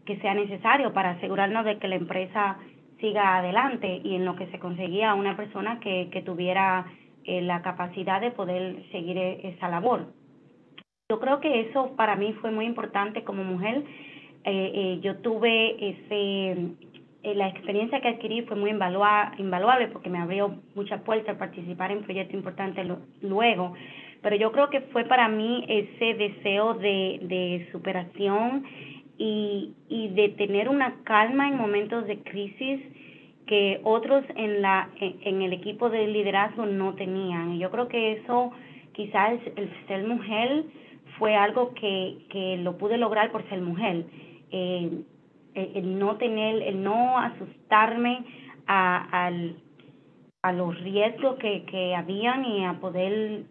que 0.05 0.19
sea 0.19 0.35
necesario 0.35 0.93
para 0.93 1.11
asegurarnos 1.11 1.65
de 1.65 1.79
que 1.79 1.89
la 1.89 1.97
empresa 1.97 2.59
siga 3.01 3.37
adelante 3.37 4.01
y 4.03 4.15
en 4.15 4.25
lo 4.25 4.37
que 4.37 4.47
se 4.47 4.59
conseguía 4.59 5.15
una 5.15 5.37
persona 5.37 5.81
que, 5.81 6.09
que 6.11 6.23
tuviera 6.23 6.87
eh, 7.25 7.43
la 7.43 7.61
capacidad 7.61 8.21
de 8.21 8.31
poder 8.31 8.83
seguir 8.93 9.19
e, 9.19 9.49
esa 9.49 9.69
labor. 9.69 10.07
Yo 11.11 11.21
creo 11.21 11.41
que 11.41 11.61
eso 11.61 11.95
para 11.97 12.17
mí 12.17 12.33
fue 12.41 12.51
muy 12.51 12.67
importante 12.67 13.25
como 13.25 13.45
mujer. 13.45 13.85
Eh, 14.45 14.73
eh, 14.75 15.01
yo 15.03 15.17
tuve 15.17 15.91
ese, 15.91 16.57
eh, 17.27 17.35
la 17.35 17.49
experiencia 17.49 18.01
que 18.01 18.07
adquirí 18.07 18.43
fue 18.43 18.57
muy 18.57 18.71
invaluable 18.71 19.89
porque 19.89 20.09
me 20.09 20.19
abrió 20.19 20.55
muchas 20.77 21.01
puertas 21.03 21.35
a 21.35 21.39
participar 21.39 21.91
en 21.91 22.05
proyectos 22.05 22.35
importantes 22.35 22.87
luego. 23.21 23.75
Pero 24.23 24.37
yo 24.37 24.53
creo 24.53 24.71
que 24.71 24.83
fue 24.93 25.05
para 25.05 25.27
mí 25.29 25.65
ese 25.69 26.15
deseo 26.15 26.75
de, 26.75 27.19
de 27.23 27.69
superación 27.73 28.65
y, 29.19 29.73
y 29.89 30.09
de 30.11 30.29
tener 30.31 30.69
una 30.69 31.03
calma 31.03 31.49
en 31.49 31.57
momentos 31.57 32.07
de 32.07 32.19
crisis 32.21 32.81
que 33.47 33.81
otros 33.83 34.25
en, 34.37 34.63
la, 34.63 34.89
en 35.01 35.43
el 35.43 35.53
equipo 35.53 35.91
de 35.91 36.07
liderazgo 36.07 36.65
no 36.65 36.95
tenían. 36.95 37.55
Y 37.55 37.59
yo 37.59 37.73
creo 37.73 37.89
que 37.89 38.13
eso, 38.13 38.53
quizás 38.93 39.41
el 39.57 39.69
ser 39.89 40.07
mujer, 40.07 40.63
fue 41.19 41.35
algo 41.35 41.75
que, 41.75 42.19
que 42.31 42.57
lo 42.59 42.79
pude 42.79 42.99
lograr 42.99 43.33
por 43.33 43.49
ser 43.49 43.61
mujer. 43.63 44.05
Eh, 44.53 45.03
el, 45.57 45.99
no 45.99 46.17
tener, 46.17 46.63
el 46.63 46.83
no 46.83 47.19
asustarme 47.19 48.25
a, 48.67 49.31
los 50.55 50.81
riesgos 50.81 51.37
que, 51.39 51.65
que 51.65 51.95
habían 51.97 52.45
y 52.45 52.65
a 52.65 52.75
poder 52.75 53.43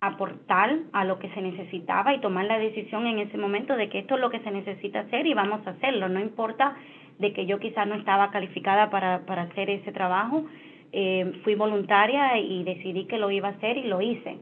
aportar 0.00 0.78
a 0.92 1.04
lo 1.04 1.18
que 1.18 1.30
se 1.30 1.40
necesitaba 1.40 2.14
y 2.14 2.20
tomar 2.20 2.44
la 2.44 2.58
decisión 2.58 3.06
en 3.06 3.18
ese 3.18 3.38
momento 3.38 3.76
de 3.76 3.88
que 3.88 4.00
esto 4.00 4.14
es 4.14 4.20
lo 4.20 4.30
que 4.30 4.40
se 4.40 4.50
necesita 4.50 5.00
hacer 5.00 5.26
y 5.26 5.34
vamos 5.34 5.66
a 5.66 5.70
hacerlo. 5.70 6.08
No 6.08 6.20
importa 6.20 6.76
de 7.18 7.32
que 7.32 7.46
yo 7.46 7.58
quizás 7.58 7.86
no 7.86 7.94
estaba 7.94 8.30
calificada 8.30 8.90
para, 8.90 9.26
para 9.26 9.42
hacer 9.42 9.70
ese 9.70 9.92
trabajo, 9.92 10.44
eh, 10.92 11.40
fui 11.44 11.54
voluntaria 11.54 12.38
y 12.38 12.62
decidí 12.64 13.06
que 13.06 13.18
lo 13.18 13.30
iba 13.30 13.48
a 13.48 13.52
hacer 13.52 13.76
y 13.76 13.84
lo 13.84 14.00
hice. 14.00 14.38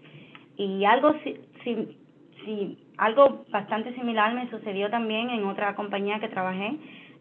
Y 0.56 0.84
algo, 0.84 1.14
si, 1.24 1.36
si, 1.64 1.98
si, 2.44 2.78
algo 2.98 3.44
bastante 3.50 3.94
similar 3.94 4.34
me 4.34 4.48
sucedió 4.50 4.90
también 4.90 5.30
en 5.30 5.44
otra 5.44 5.74
compañía 5.74 6.18
que 6.18 6.28
trabajé, 6.28 6.76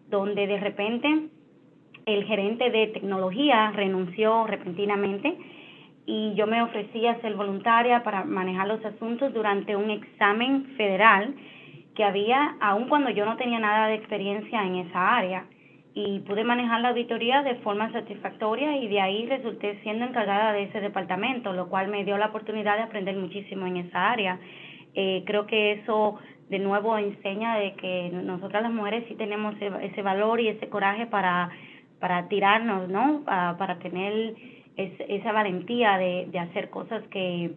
donde 0.09 0.47
de 0.47 0.59
repente 0.59 1.29
el 2.05 2.23
gerente 2.25 2.69
de 2.69 2.87
tecnología 2.87 3.71
renunció 3.71 4.45
repentinamente 4.47 5.35
y 6.05 6.33
yo 6.35 6.45
me 6.45 6.61
ofrecí 6.61 7.05
a 7.07 7.19
ser 7.21 7.35
voluntaria 7.35 8.03
para 8.03 8.23
manejar 8.23 8.67
los 8.67 8.83
asuntos 8.85 9.33
durante 9.33 9.75
un 9.75 9.89
examen 9.89 10.65
federal 10.77 11.33
que 11.95 12.03
había, 12.03 12.57
aun 12.59 12.87
cuando 12.87 13.09
yo 13.09 13.25
no 13.25 13.37
tenía 13.37 13.59
nada 13.59 13.87
de 13.87 13.95
experiencia 13.95 14.63
en 14.63 14.75
esa 14.75 15.15
área 15.15 15.45
y 15.95 16.19
pude 16.19 16.43
manejar 16.43 16.81
la 16.81 16.89
auditoría 16.89 17.41
de 17.41 17.55
forma 17.55 17.91
satisfactoria 17.93 18.77
y 18.77 18.87
de 18.89 18.99
ahí 18.99 19.25
resulté 19.27 19.79
siendo 19.81 20.05
encargada 20.05 20.51
de 20.51 20.63
ese 20.63 20.81
departamento, 20.81 21.53
lo 21.53 21.69
cual 21.69 21.87
me 21.87 22.03
dio 22.03 22.17
la 22.17 22.27
oportunidad 22.27 22.75
de 22.75 22.83
aprender 22.83 23.15
muchísimo 23.15 23.65
en 23.65 23.77
esa 23.77 24.11
área. 24.11 24.37
Eh, 24.95 25.23
creo 25.25 25.45
que 25.45 25.73
eso 25.73 26.17
de 26.49 26.59
nuevo 26.59 26.97
enseña 26.97 27.57
de 27.57 27.75
que 27.75 28.09
nosotras 28.11 28.63
las 28.63 28.71
mujeres 28.71 29.05
sí 29.07 29.15
tenemos 29.15 29.55
ese, 29.81 30.01
valor 30.01 30.39
y 30.39 30.47
ese 30.47 30.69
coraje 30.69 31.07
para, 31.07 31.49
para 31.99 32.27
tirarnos, 32.27 32.87
¿no? 32.87 33.23
Ah, 33.27 33.55
para 33.57 33.79
tener 33.79 34.35
esa 34.77 35.31
valentía 35.31 35.97
de, 35.97 36.27
de 36.31 36.39
hacer 36.39 36.69
cosas 36.69 37.03
que, 37.09 37.55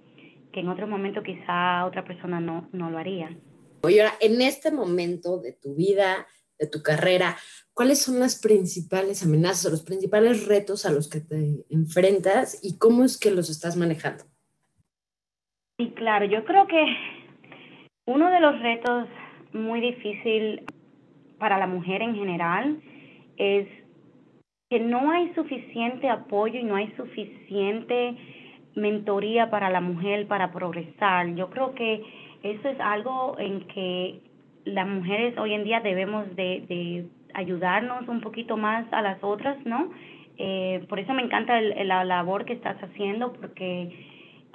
que 0.52 0.60
en 0.60 0.68
otro 0.68 0.86
momento 0.86 1.22
quizá 1.22 1.84
otra 1.84 2.04
persona 2.04 2.40
no, 2.40 2.68
no 2.72 2.90
lo 2.90 2.98
haría. 2.98 3.36
Oye, 3.82 4.00
ahora, 4.00 4.14
en 4.20 4.40
este 4.40 4.70
momento 4.70 5.38
de 5.38 5.52
tu 5.52 5.74
vida, 5.74 6.26
de 6.58 6.66
tu 6.66 6.82
carrera, 6.82 7.36
¿cuáles 7.74 8.02
son 8.02 8.18
las 8.18 8.40
principales 8.40 9.22
amenazas 9.22 9.66
o 9.66 9.70
los 9.70 9.82
principales 9.82 10.46
retos 10.46 10.86
a 10.86 10.92
los 10.92 11.08
que 11.08 11.20
te 11.20 11.64
enfrentas 11.70 12.58
y 12.62 12.78
cómo 12.78 13.04
es 13.04 13.18
que 13.18 13.30
los 13.30 13.50
estás 13.50 13.76
manejando? 13.76 14.24
Sí, 15.76 15.92
claro, 15.94 16.24
yo 16.24 16.44
creo 16.44 16.66
que 16.66 16.84
uno 18.08 18.30
de 18.30 18.40
los 18.40 18.58
retos 18.60 19.06
muy 19.52 19.82
difícil 19.82 20.62
para 21.38 21.58
la 21.58 21.66
mujer 21.66 22.00
en 22.00 22.14
general 22.14 22.80
es 23.36 23.68
que 24.70 24.80
no 24.80 25.10
hay 25.10 25.30
suficiente 25.34 26.08
apoyo 26.08 26.58
y 26.58 26.64
no 26.64 26.76
hay 26.76 26.90
suficiente 26.96 28.16
mentoría 28.74 29.50
para 29.50 29.68
la 29.68 29.82
mujer 29.82 30.26
para 30.26 30.52
progresar. 30.52 31.34
Yo 31.34 31.50
creo 31.50 31.74
que 31.74 32.02
eso 32.42 32.68
es 32.70 32.80
algo 32.80 33.36
en 33.38 33.66
que 33.68 34.20
las 34.64 34.88
mujeres 34.88 35.36
hoy 35.36 35.52
en 35.52 35.64
día 35.64 35.80
debemos 35.80 36.34
de, 36.34 37.06
ayudarnos 37.34 38.08
un 38.08 38.22
poquito 38.22 38.56
más 38.56 38.90
a 38.90 39.02
las 39.02 39.22
otras, 39.22 39.58
¿no? 39.66 39.90
Eh, 40.38 40.82
por 40.88 40.98
eso 40.98 41.12
me 41.12 41.22
encanta 41.22 41.60
la 41.60 42.04
labor 42.04 42.46
que 42.46 42.54
estás 42.54 42.82
haciendo, 42.82 43.34
porque 43.34 43.92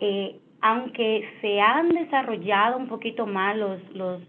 eh, 0.01 0.39
aunque 0.63 1.29
se 1.41 1.59
han 1.59 1.89
desarrollado 1.89 2.77
un 2.77 2.87
poquito 2.87 3.25
más 3.27 3.57
los, 3.57 3.81
los, 3.93 4.21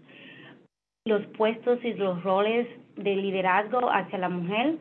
los 1.05 1.25
puestos 1.27 1.79
y 1.85 1.93
los 1.93 2.21
roles 2.23 2.67
de 2.97 3.15
liderazgo 3.15 3.89
hacia 3.89 4.19
la 4.19 4.27
mujer, 4.27 4.75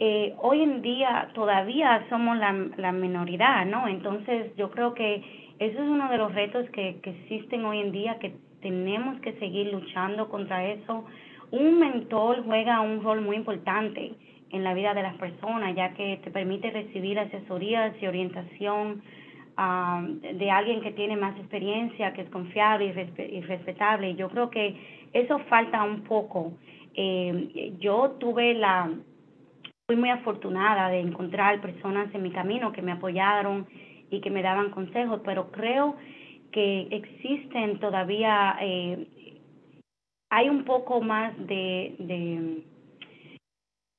eh, 0.00 0.34
hoy 0.38 0.62
en 0.62 0.82
día 0.82 1.30
todavía 1.32 2.04
somos 2.08 2.36
la, 2.38 2.52
la 2.76 2.90
minoridad, 2.90 3.66
¿no? 3.66 3.86
Entonces 3.86 4.52
yo 4.56 4.72
creo 4.72 4.92
que 4.94 5.22
eso 5.60 5.80
es 5.80 5.88
uno 5.88 6.08
de 6.08 6.18
los 6.18 6.34
retos 6.34 6.68
que, 6.70 6.98
que 7.02 7.10
existen 7.10 7.64
hoy 7.64 7.78
en 7.78 7.92
día, 7.92 8.18
que 8.18 8.34
tenemos 8.60 9.20
que 9.20 9.34
seguir 9.34 9.72
luchando 9.72 10.28
contra 10.28 10.66
eso. 10.66 11.04
Un 11.52 11.78
mentor 11.78 12.42
juega 12.44 12.80
un 12.80 13.00
rol 13.00 13.20
muy 13.20 13.36
importante 13.36 14.14
en 14.50 14.64
la 14.64 14.74
vida 14.74 14.92
de 14.94 15.02
las 15.02 15.14
personas, 15.18 15.76
ya 15.76 15.94
que 15.94 16.16
te 16.24 16.32
permite 16.32 16.72
recibir 16.72 17.16
asesorías 17.16 17.94
y 18.02 18.08
orientación 18.08 19.02
um, 19.58 20.20
de 20.20 20.50
alguien 20.50 20.80
que 20.80 20.92
tiene 20.92 21.16
más 21.16 21.36
experiencia, 21.38 22.12
que 22.12 22.22
es 22.22 22.30
confiable 22.30 22.86
y, 22.86 23.40
respetable. 23.42 24.14
Yo 24.14 24.28
creo 24.28 24.50
que 24.50 24.76
eso 25.12 25.38
falta 25.48 25.82
un 25.82 26.02
poco. 26.02 26.52
Eh, 26.94 27.74
yo 27.78 28.12
tuve 28.18 28.54
la, 28.54 28.90
fui 29.86 29.96
muy 29.96 30.10
afortunada 30.10 30.88
de 30.88 31.00
encontrar 31.00 31.60
personas 31.60 32.14
en 32.14 32.22
mi 32.22 32.30
camino 32.30 32.72
que 32.72 32.82
me 32.82 32.92
apoyaron 32.92 33.66
y 34.10 34.20
que 34.20 34.30
me 34.30 34.42
daban 34.42 34.70
consejos, 34.70 35.20
pero 35.24 35.50
creo 35.50 35.96
que 36.52 36.88
existen 36.90 37.78
todavía, 37.78 38.56
eh, 38.60 39.06
hay 40.30 40.48
un 40.48 40.64
poco 40.64 41.00
más 41.00 41.36
de, 41.38 41.94
de, 41.98 42.62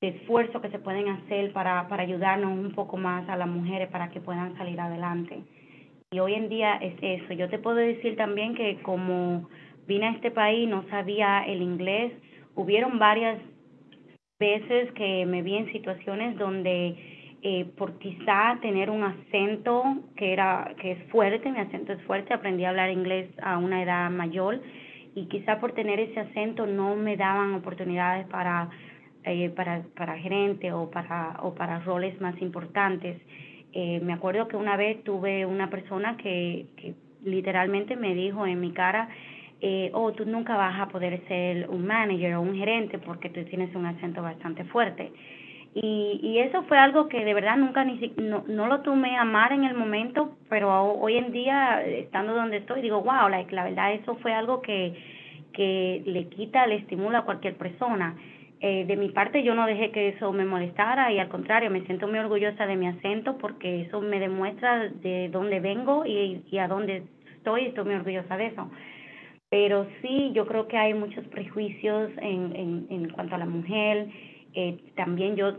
esfuerzo 0.02 0.62
que 0.62 0.70
se 0.70 0.80
pueden 0.80 1.08
hacer 1.10 1.54
para, 1.54 1.88
para 1.88 2.04
ayudarnos 2.04 2.52
un 2.52 2.74
poco 2.74 2.98
más 2.98 3.28
a 3.30 3.36
las 3.36 3.48
mujeres 3.48 3.90
para 3.90 4.10
que 4.10 4.20
puedan 4.20 4.58
salir 4.58 4.80
adelante. 4.80 5.44
Y 6.12 6.20
hoy 6.20 6.34
en 6.34 6.50
día 6.50 6.76
es 6.76 6.96
eso. 7.02 7.34
Yo 7.34 7.50
te 7.50 7.60
puedo 7.60 7.78
decir 7.78 8.18
también 8.18 8.56
que 8.56 8.82
como 8.82 9.48
vine 9.88 10.08
a 10.08 10.12
este 10.12 10.32
país, 10.32 10.68
no 10.68 10.84
sabía 10.90 11.44
el 11.46 11.62
inglés, 11.62 12.14
hubieron 12.56 13.00
varias 13.00 13.40
veces 14.40 14.92
que 14.94 15.26
me 15.26 15.42
vi 15.44 15.56
en 15.56 15.72
situaciones 15.72 16.38
donde 16.38 16.98
eh, 17.44 17.66
por 17.78 17.98
quizá 18.00 18.58
tener 18.62 18.90
un 18.90 19.04
acento 19.04 19.84
que 20.16 20.34
era 20.34 20.74
que 20.82 20.94
es 20.94 21.12
fuerte, 21.12 21.52
mi 21.52 21.60
acento 21.60 21.94
es 21.94 22.02
fuerte, 22.04 22.34
aprendí 22.34 22.66
a 22.66 22.70
hablar 22.70 22.90
inglés 22.92 23.30
a 23.42 23.58
una 23.58 23.82
edad 23.84 24.10
mayor 24.10 24.62
y 25.16 25.28
quizá 25.28 25.60
por 25.60 25.74
tener 25.74 26.00
ese 26.00 26.20
acento 26.20 26.66
no 26.66 26.96
me 26.96 27.18
daban 27.18 27.54
oportunidades 27.54 28.28
para 28.28 28.70
eh, 29.24 29.50
para 29.50 29.84
para 29.96 30.18
gerente 30.18 30.72
o 30.74 30.90
para 30.90 31.38
o 31.42 31.54
para 31.54 31.80
roles 31.80 32.20
más 32.22 32.40
importantes. 32.42 33.22
Eh, 33.74 34.00
me 34.02 34.14
acuerdo 34.14 34.48
que 34.48 34.58
una 34.58 34.76
vez 34.78 35.04
tuve 35.04 35.46
una 35.46 35.70
persona 35.70 36.18
que, 36.18 36.66
que 36.76 36.94
literalmente 37.24 37.96
me 37.96 38.14
dijo 38.14 38.46
en 38.46 38.60
mi 38.60 38.72
cara, 38.72 39.08
eh, 39.62 39.92
oh, 39.94 40.12
tú 40.12 40.26
nunca 40.26 40.58
vas 40.58 40.80
a 40.80 40.88
poder 40.88 41.22
ser 41.28 41.70
un 41.70 41.86
manager 41.86 42.36
o 42.36 42.42
un 42.42 42.56
gerente 42.56 42.98
porque 42.98 43.30
tú 43.30 43.44
tienes 43.46 43.74
un 43.76 43.86
acento 43.86 44.22
bastante 44.22 44.64
fuerte. 44.66 45.12
Y, 45.74 46.20
y 46.22 46.40
eso 46.40 46.64
fue 46.64 46.78
algo 46.78 47.08
que 47.08 47.24
de 47.24 47.34
verdad 47.34 47.56
nunca 47.56 47.86
ni 47.86 48.14
no, 48.18 48.44
no 48.48 48.68
lo 48.68 48.82
tomé 48.82 49.16
a 49.16 49.24
mal 49.24 49.54
en 49.54 49.64
el 49.64 49.76
momento, 49.76 50.36
pero 50.50 50.94
hoy 50.94 51.16
en 51.16 51.32
día, 51.32 51.82
estando 51.86 52.34
donde 52.34 52.58
estoy, 52.58 52.82
digo, 52.82 53.02
wow, 53.02 53.30
like, 53.30 53.56
la 53.56 53.64
verdad 53.64 53.94
eso 53.94 54.16
fue 54.16 54.34
algo 54.34 54.62
que, 54.62 54.94
que 55.54 56.02
le 56.06 56.28
quita, 56.28 56.68
le 56.68 56.76
estimula 56.76 57.20
a 57.20 57.26
cualquier 57.26 57.56
persona. 57.56 58.16
Eh, 58.64 58.86
de 58.86 58.96
mi 58.96 59.10
parte 59.10 59.42
yo 59.42 59.56
no 59.56 59.66
dejé 59.66 59.90
que 59.90 60.10
eso 60.10 60.32
me 60.32 60.46
molestara 60.46 61.12
y 61.12 61.18
al 61.18 61.30
contrario, 61.30 61.72
me 61.72 61.82
siento 61.82 62.08
muy 62.08 62.20
orgullosa 62.20 62.68
de 62.68 62.76
mi 62.76 62.88
acento 62.88 63.40
porque 63.40 63.82
eso 63.82 64.02
me 64.02 64.20
demuestra 64.20 64.88
de 64.88 65.30
dónde 65.30 65.60
vengo 65.60 66.06
y, 66.06 66.44
y 66.50 66.58
a 66.60 66.68
dónde 66.68 67.04
estoy 67.38 67.64
y 67.64 67.66
estoy 67.68 67.86
muy 67.86 67.96
orgullosa 67.96 68.38
de 68.38 68.46
eso. 68.48 68.70
Pero 69.50 69.88
sí, 70.02 70.32
yo 70.34 70.46
creo 70.46 70.68
que 70.68 70.78
hay 70.78 70.94
muchos 70.94 71.26
prejuicios 71.30 72.12
en, 72.18 72.56
en, 72.56 72.88
en 72.92 73.10
cuanto 73.10 73.34
a 73.34 73.40
la 73.40 73.48
mujer, 73.48 74.08
eh, 74.54 74.78
también 74.96 75.36
yo 75.36 75.58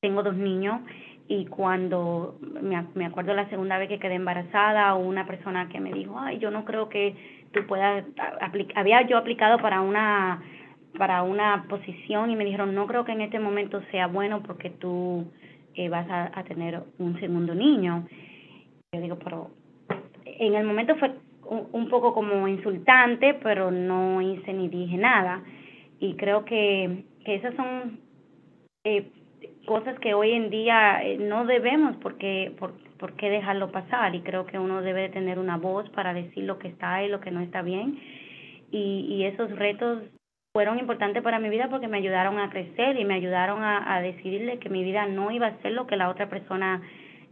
tengo 0.00 0.24
dos 0.24 0.36
niños 0.36 0.80
y 1.28 1.46
cuando 1.46 2.36
me, 2.40 2.84
me 2.94 3.06
acuerdo 3.06 3.32
la 3.34 3.48
segunda 3.48 3.78
vez 3.78 3.88
que 3.88 4.00
quedé 4.00 4.14
embarazada, 4.14 4.94
una 4.96 5.24
persona 5.24 5.68
que 5.68 5.78
me 5.78 5.92
dijo, 5.92 6.18
ay, 6.18 6.38
yo 6.38 6.50
no 6.50 6.64
creo 6.64 6.88
que 6.88 7.14
tú 7.52 7.64
puedas 7.66 8.04
había 8.74 9.02
yo 9.06 9.16
aplicado 9.16 9.58
para 9.58 9.80
una 9.82 10.42
para 10.98 11.22
una 11.22 11.64
posición 11.68 12.30
y 12.30 12.36
me 12.36 12.44
dijeron, 12.44 12.74
no 12.74 12.86
creo 12.86 13.04
que 13.04 13.12
en 13.12 13.22
este 13.22 13.38
momento 13.38 13.80
sea 13.90 14.08
bueno 14.08 14.42
porque 14.42 14.70
tú 14.70 15.30
eh, 15.74 15.88
vas 15.88 16.06
a, 16.10 16.42
tener 16.44 16.82
un 16.98 17.18
segundo 17.20 17.54
niño. 17.54 18.06
Yo 18.92 19.00
digo, 19.00 19.18
pero 19.22 19.50
en 20.24 20.54
el 20.54 20.66
momento 20.66 20.96
fue 20.96 21.14
un, 21.72 21.88
poco 21.88 22.12
como 22.12 22.46
insultante, 22.48 23.34
pero 23.42 23.70
no 23.70 24.20
hice 24.20 24.52
ni 24.52 24.68
dije 24.68 24.96
nada. 24.96 25.42
Y 26.00 26.14
creo 26.14 26.44
que 26.44 27.04
que 27.24 27.34
esas 27.34 27.54
son 27.56 28.00
eh, 28.84 29.10
cosas 29.66 29.98
que 30.00 30.14
hoy 30.14 30.32
en 30.32 30.48
día 30.48 31.02
eh, 31.02 31.18
no 31.18 31.44
debemos 31.44 31.94
porque 31.98 32.54
por, 32.58 32.72
por 32.96 33.12
qué 33.16 33.28
dejarlo 33.28 33.70
pasar 33.70 34.14
y 34.14 34.22
creo 34.22 34.46
que 34.46 34.58
uno 34.58 34.80
debe 34.80 35.10
tener 35.10 35.38
una 35.38 35.58
voz 35.58 35.90
para 35.90 36.14
decir 36.14 36.44
lo 36.44 36.58
que 36.58 36.68
está 36.68 37.04
y 37.04 37.08
lo 37.08 37.20
que 37.20 37.30
no 37.30 37.40
está 37.40 37.60
bien 37.60 38.00
y 38.70 39.24
esos 39.24 39.50
retos 39.56 40.02
fueron 40.58 40.80
importantes 40.80 41.22
para 41.22 41.38
mi 41.38 41.50
vida 41.50 41.68
porque 41.70 41.86
me 41.86 41.98
ayudaron 41.98 42.40
a 42.40 42.50
crecer 42.50 42.98
y 42.98 43.04
me 43.04 43.14
ayudaron 43.14 43.62
a, 43.62 43.94
a 43.94 44.02
decidirle 44.02 44.58
que 44.58 44.68
mi 44.68 44.82
vida 44.82 45.06
no 45.06 45.30
iba 45.30 45.46
a 45.46 45.62
ser 45.62 45.70
lo 45.70 45.86
que 45.86 45.94
la 45.94 46.10
otra 46.10 46.28
persona 46.28 46.82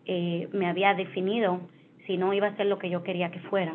eh, 0.05 0.49
me 0.53 0.69
había 0.69 0.95
definido, 0.95 1.69
sino 2.07 2.33
iba 2.35 2.47
a 2.47 2.57
ser 2.57 2.67
lo 2.67 2.79
que 2.79 2.89
yo 2.89 3.03
quería 3.03 3.33
que 3.33 3.41
fuera. 3.41 3.75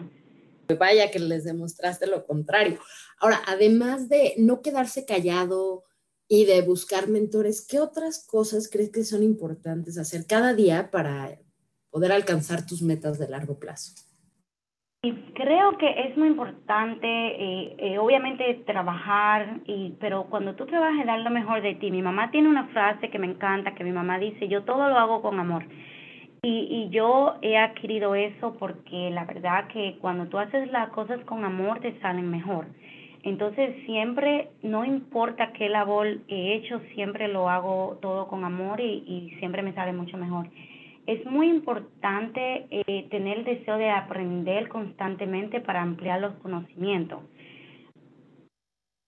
Vaya 0.80 1.12
que 1.12 1.20
les 1.20 1.44
demostraste 1.44 2.08
lo 2.08 2.26
contrario. 2.26 2.80
Ahora, 3.20 3.42
además 3.46 4.08
de 4.08 4.36
no 4.38 4.62
quedarse 4.62 5.06
callado, 5.06 5.84
y 6.30 6.46
de 6.46 6.62
buscar 6.62 7.10
mentores, 7.10 7.68
¿qué 7.68 7.82
otras 7.82 8.26
cosas 8.26 8.70
crees 8.70 8.90
que 8.90 9.04
son 9.04 9.22
importantes 9.22 9.98
hacer 9.98 10.26
cada 10.26 10.54
día 10.54 10.90
para 10.90 11.38
poder 11.90 12.14
alcanzar 12.14 12.66
tus 12.66 12.82
metas 12.82 13.20
de 13.20 13.28
largo 13.28 13.60
plazo? 13.60 13.92
Y 15.04 15.14
creo 15.34 15.80
que 15.80 15.90
es 15.90 16.16
muy 16.16 16.28
importante, 16.28 17.08
eh, 17.08 17.76
eh, 17.80 17.98
obviamente, 17.98 18.54
trabajar, 18.68 19.58
y, 19.66 19.96
pero 20.00 20.26
cuando 20.26 20.54
tú 20.54 20.68
trabajas, 20.68 21.08
dar 21.08 21.22
lo 21.22 21.32
mejor 21.32 21.64
de 21.64 21.74
ti. 21.74 21.90
Mi 21.90 22.04
mamá 22.04 22.30
tiene 22.30 22.48
una 22.48 22.68
frase 22.68 23.10
que 23.10 23.18
me 23.18 23.26
encanta, 23.26 23.74
que 23.74 23.84
mi 23.84 23.92
mamá 23.92 24.20
dice, 24.20 24.48
yo 24.48 24.62
todo 24.62 24.90
lo 24.90 25.00
hago 25.00 25.24
con 25.24 25.40
amor. 25.40 25.66
Y, 26.44 26.68
y 26.70 26.90
yo 26.92 27.38
he 27.42 27.58
adquirido 27.58 28.14
eso 28.14 28.56
porque 28.60 29.10
la 29.10 29.26
verdad 29.26 29.70
que 29.70 29.98
cuando 30.00 30.28
tú 30.28 30.38
haces 30.38 30.72
las 30.72 30.90
cosas 30.90 31.20
con 31.26 31.46
amor, 31.46 31.80
te 31.80 32.00
salen 32.00 32.30
mejor. 32.30 32.68
Entonces, 33.24 33.84
siempre, 33.88 34.50
no 34.62 34.86
importa 34.86 35.52
qué 35.54 35.68
labor 35.68 36.20
he 36.28 36.54
hecho, 36.54 36.80
siempre 36.94 37.28
lo 37.28 37.50
hago 37.50 37.98
todo 38.04 38.28
con 38.28 38.46
amor 38.46 38.80
y, 38.80 39.04
y 39.08 39.36
siempre 39.40 39.64
me 39.64 39.74
sale 39.74 39.94
mucho 39.94 40.16
mejor 40.18 40.46
es 41.08 41.26
muy 41.26 41.50
importante 41.50 42.68
eh, 42.70 43.08
tener 43.10 43.40
el 43.40 43.46
deseo 43.46 43.78
de 43.78 43.90
aprender 43.90 44.70
constantemente 44.70 45.60
para 45.60 45.82
ampliar 45.82 46.22
los 46.22 46.34
conocimientos. 46.36 47.20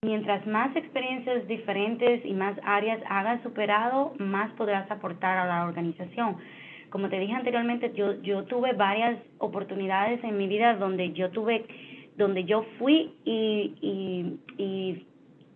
Mientras 0.04 0.46
más 0.46 0.74
experiencias 0.76 1.46
diferentes 1.48 2.24
y 2.26 2.34
más 2.34 2.58
áreas 2.64 3.00
hagas 3.08 3.42
superado, 3.42 4.12
más 4.18 4.52
podrás 4.52 4.90
aportar 4.90 5.38
a 5.38 5.46
la 5.46 5.64
organización. 5.64 6.36
Como 6.90 7.08
te 7.08 7.18
dije 7.18 7.32
anteriormente, 7.32 7.90
yo, 7.94 8.20
yo 8.22 8.44
tuve 8.44 8.72
varias 8.74 9.18
oportunidades 9.38 10.22
en 10.22 10.36
mi 10.36 10.46
vida 10.46 10.74
donde 10.74 11.12
yo 11.12 11.30
tuve, 11.30 11.64
donde 12.16 12.44
yo 12.44 12.66
fui 12.78 13.14
y, 13.24 13.74
y, 13.80 14.62
y 14.62 15.06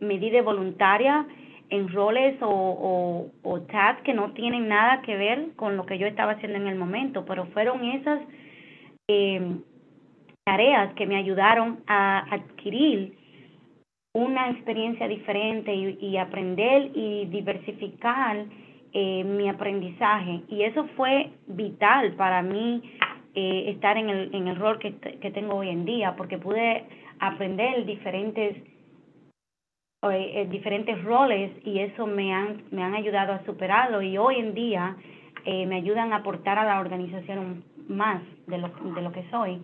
me 0.01 0.19
di 0.19 0.31
de 0.31 0.41
voluntaria 0.41 1.27
en 1.71 1.89
roles 1.93 2.41
o, 2.43 2.49
o, 2.49 3.31
o 3.43 3.61
tasks 3.63 4.03
que 4.03 4.15
no 4.15 4.33
tienen 4.33 4.69
nada 4.69 5.03
que 5.03 5.17
ver 5.17 5.49
con 5.57 5.77
lo 5.77 5.85
que 5.87 5.99
yo 5.99 6.07
estaba 6.07 6.33
haciendo 6.33 6.59
en 6.59 6.67
el 6.67 6.77
momento, 6.77 7.25
pero 7.25 7.47
fueron 7.47 7.85
esas 7.85 8.21
eh, 9.09 9.57
tareas 10.45 10.95
que 10.95 11.07
me 11.07 11.17
ayudaron 11.17 11.81
a 11.87 12.21
adquirir 12.35 13.15
una 14.15 14.51
experiencia 14.51 15.07
diferente 15.07 15.75
y, 15.75 15.99
y 16.01 16.17
aprender 16.17 16.91
y 16.95 17.27
diversificar 17.27 18.47
eh, 18.93 19.25
mi 19.25 19.49
aprendizaje. 19.49 20.41
Y 20.49 20.63
eso 20.63 20.87
fue 20.97 21.31
vital 21.47 22.13
para 22.15 22.43
mí 22.43 22.83
eh, 23.35 23.65
estar 23.69 23.97
en 23.97 24.09
el, 24.09 24.35
en 24.35 24.49
el 24.49 24.57
rol 24.57 24.79
que, 24.79 24.95
que 24.95 25.31
tengo 25.31 25.57
hoy 25.57 25.69
en 25.69 25.85
día, 25.85 26.17
porque 26.17 26.39
pude 26.39 26.85
aprender 27.21 27.85
diferentes 27.85 28.57
eh, 30.01 30.47
diferentes 30.49 31.03
roles 31.03 31.51
y 31.65 31.81
eso 31.81 32.07
me 32.07 32.33
han, 32.33 32.63
me 32.71 32.85
han 32.85 32.95
ayudado 32.95 33.33
a 33.33 33.45
superarlo 33.45 34.01
y 34.01 34.17
hoy 34.17 34.37
en 34.37 34.55
día 34.55 34.97
eh, 35.45 35.67
me 35.67 35.75
ayudan 35.75 36.13
a 36.13 36.19
aportar 36.19 36.57
a 36.57 36.65
la 36.65 36.79
organización 36.79 37.65
más 37.89 38.23
de 38.47 38.59
lo, 38.59 38.69
de 38.69 39.03
lo 39.03 39.11
que 39.11 39.29
soy. 39.29 39.61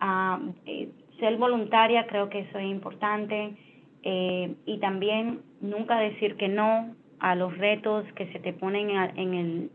Ah, 0.00 0.40
eh, 0.64 0.88
ser 1.20 1.36
voluntaria 1.36 2.06
creo 2.06 2.30
que 2.30 2.38
eso 2.40 2.58
es 2.58 2.64
importante 2.64 3.54
y 4.02 4.78
también 4.78 5.40
nunca 5.60 5.98
decir 5.98 6.36
que 6.36 6.48
no 6.48 6.94
a 7.18 7.34
los 7.34 7.58
retos 7.58 8.04
que 8.14 8.32
se 8.32 8.38
te 8.38 8.52
ponen 8.52 8.90
en 8.90 9.34
el, 9.34 9.70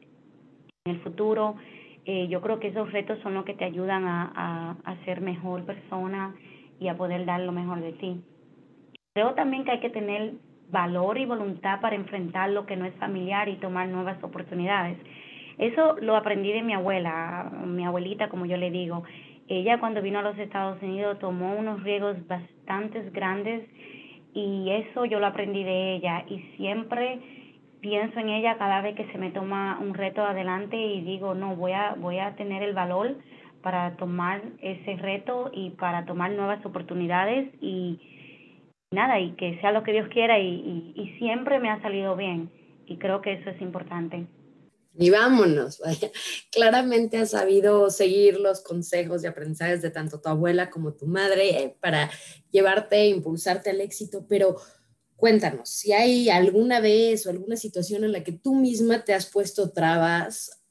en 0.85 0.91
el 0.93 0.99
futuro. 1.01 1.57
Yo 2.05 2.39
creo 2.39 2.57
que 2.57 2.69
esos 2.69 2.89
retos 2.93 3.19
son 3.23 3.33
los 3.33 3.43
que 3.43 3.55
te 3.55 3.65
ayudan 3.65 4.05
a, 4.05 4.31
a, 4.33 4.75
a 4.85 4.95
ser 5.03 5.19
mejor 5.19 5.65
persona 5.65 6.33
y 6.79 6.87
a 6.87 6.95
poder 6.95 7.25
dar 7.25 7.41
lo 7.41 7.51
mejor 7.51 7.81
de 7.81 7.91
ti. 7.91 8.21
Creo 9.13 9.33
también 9.33 9.65
que 9.65 9.71
hay 9.71 9.81
que 9.81 9.89
tener 9.89 10.35
valor 10.69 11.17
y 11.17 11.25
voluntad 11.25 11.81
para 11.81 11.97
enfrentar 11.97 12.49
lo 12.49 12.65
que 12.65 12.77
no 12.77 12.85
es 12.85 12.95
familiar 12.95 13.49
y 13.49 13.57
tomar 13.57 13.89
nuevas 13.89 14.23
oportunidades. 14.23 14.97
Eso 15.57 15.97
lo 15.99 16.15
aprendí 16.15 16.53
de 16.53 16.61
mi 16.61 16.71
abuela, 16.71 17.51
mi 17.65 17.83
abuelita, 17.83 18.29
como 18.29 18.45
yo 18.45 18.55
le 18.55 18.71
digo. 18.71 19.03
Ella 19.49 19.81
cuando 19.81 20.01
vino 20.01 20.19
a 20.19 20.21
los 20.21 20.37
Estados 20.37 20.81
Unidos 20.81 21.19
tomó 21.19 21.53
unos 21.57 21.83
riesgos 21.83 22.25
bastante 22.25 23.01
grandes 23.09 23.67
y 24.33 24.69
eso 24.69 25.03
yo 25.03 25.19
lo 25.19 25.27
aprendí 25.27 25.65
de 25.65 25.95
ella 25.95 26.23
y 26.29 26.39
siempre 26.55 27.19
pienso 27.81 28.17
en 28.17 28.29
ella 28.29 28.57
cada 28.57 28.79
vez 28.79 28.95
que 28.95 29.11
se 29.11 29.17
me 29.17 29.31
toma 29.31 29.77
un 29.81 29.93
reto 29.93 30.21
adelante 30.21 30.77
y 30.77 31.01
digo, 31.01 31.33
no, 31.33 31.57
voy 31.57 31.73
a 31.73 31.95
voy 31.95 32.19
a 32.19 32.37
tener 32.37 32.63
el 32.63 32.73
valor 32.73 33.17
para 33.61 33.97
tomar 33.97 34.41
ese 34.61 34.95
reto 34.95 35.51
y 35.53 35.71
para 35.71 36.05
tomar 36.05 36.31
nuevas 36.31 36.65
oportunidades 36.65 37.49
y 37.59 37.99
nada, 38.91 39.19
y 39.19 39.31
que 39.33 39.59
sea 39.61 39.71
lo 39.71 39.83
que 39.83 39.93
Dios 39.93 40.07
quiera 40.09 40.37
y, 40.37 40.93
y, 40.95 41.17
siempre 41.17 41.59
me 41.59 41.69
ha 41.69 41.81
salido 41.81 42.15
bien 42.15 42.51
y 42.85 42.97
creo 42.97 43.21
que 43.21 43.33
eso 43.33 43.49
es 43.49 43.61
importante. 43.61 44.27
Y 44.93 45.09
vámonos, 45.09 45.79
vaya. 45.79 46.11
Claramente 46.51 47.17
has 47.17 47.31
sabido 47.31 47.89
seguir 47.89 48.37
los 48.37 48.61
consejos 48.61 49.23
y 49.23 49.27
aprendizajes 49.27 49.81
de 49.81 49.89
tanto 49.89 50.19
tu 50.19 50.27
abuela 50.27 50.69
como 50.69 50.93
tu 50.93 51.07
madre 51.07 51.63
eh, 51.63 51.77
para 51.79 52.11
llevarte 52.51 52.97
e 52.97 53.07
impulsarte 53.07 53.69
al 53.69 53.79
éxito, 53.79 54.25
pero 54.27 54.57
cuéntanos, 55.15 55.69
si 55.69 55.93
hay 55.93 56.29
alguna 56.29 56.81
vez 56.81 57.25
o 57.25 57.29
alguna 57.29 57.55
situación 57.55 58.03
en 58.03 58.11
la 58.11 58.23
que 58.23 58.33
tú 58.33 58.55
misma 58.55 59.05
te 59.05 59.13
has 59.13 59.31
puesto 59.31 59.71
trabas, 59.71 60.61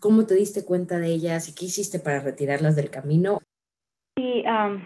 ¿cómo 0.00 0.24
te 0.24 0.34
diste 0.34 0.64
cuenta 0.64 0.98
de 0.98 1.08
ellas 1.08 1.50
y 1.50 1.54
qué 1.54 1.66
hiciste 1.66 1.98
para 1.98 2.20
retirarlas 2.20 2.76
del 2.76 2.90
camino? 2.90 3.40
Sí, 4.16 4.42
um, 4.46 4.80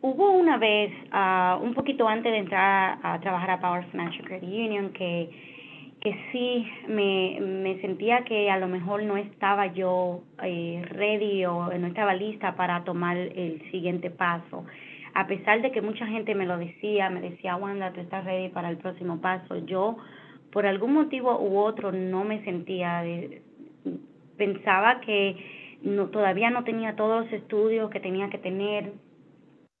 Hubo 0.00 0.30
una 0.30 0.58
vez, 0.58 0.92
uh, 1.12 1.60
un 1.60 1.74
poquito 1.74 2.06
antes 2.06 2.30
de 2.30 2.38
entrar 2.38 2.98
a, 3.02 3.18
trabajar 3.18 3.50
a 3.50 3.60
Power 3.60 3.84
Financial 3.86 4.24
Credit 4.24 4.48
Union, 4.48 4.92
que, 4.92 5.28
que 6.00 6.14
sí 6.30 6.68
me, 6.86 7.40
me 7.40 7.80
sentía 7.80 8.22
que 8.22 8.48
a 8.48 8.58
lo 8.58 8.68
mejor 8.68 9.02
no 9.02 9.16
estaba 9.16 9.66
yo 9.66 10.22
eh, 10.40 10.84
ready 10.90 11.44
o 11.46 11.76
no 11.76 11.88
estaba 11.88 12.14
lista 12.14 12.54
para 12.54 12.84
tomar 12.84 13.16
el 13.16 13.60
siguiente 13.72 14.08
paso. 14.10 14.64
A 15.14 15.26
pesar 15.26 15.62
de 15.62 15.72
que 15.72 15.82
mucha 15.82 16.06
gente 16.06 16.32
me 16.36 16.46
lo 16.46 16.58
decía, 16.58 17.10
me 17.10 17.20
decía, 17.20 17.56
Wanda, 17.56 17.92
tú 17.92 18.00
estás 18.00 18.24
ready 18.24 18.50
para 18.50 18.70
el 18.70 18.76
próximo 18.76 19.20
paso. 19.20 19.56
Yo, 19.66 19.96
por 20.52 20.64
algún 20.64 20.94
motivo 20.94 21.40
u 21.40 21.58
otro, 21.58 21.90
no 21.90 22.22
me 22.22 22.44
sentía, 22.44 23.02
de, 23.02 23.42
pensaba 24.36 25.00
que 25.00 25.36
no, 25.82 26.06
todavía 26.06 26.50
no 26.50 26.62
tenía 26.62 26.94
todos 26.94 27.24
los 27.24 27.32
estudios 27.32 27.90
que 27.90 27.98
tenía 27.98 28.30
que 28.30 28.38
tener 28.38 28.92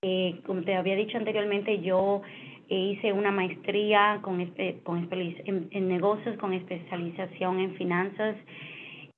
eh, 0.02 0.40
como 0.46 0.62
te 0.62 0.74
había 0.74 0.96
dicho 0.96 1.18
anteriormente, 1.18 1.80
yo 1.80 2.22
hice 2.68 3.12
una 3.12 3.30
maestría 3.30 4.18
con, 4.22 4.44
con 4.82 5.08
en, 5.10 5.68
en, 5.70 5.88
negocios 5.88 6.36
con 6.36 6.52
especialización 6.52 7.60
en 7.60 7.74
finanzas 7.76 8.36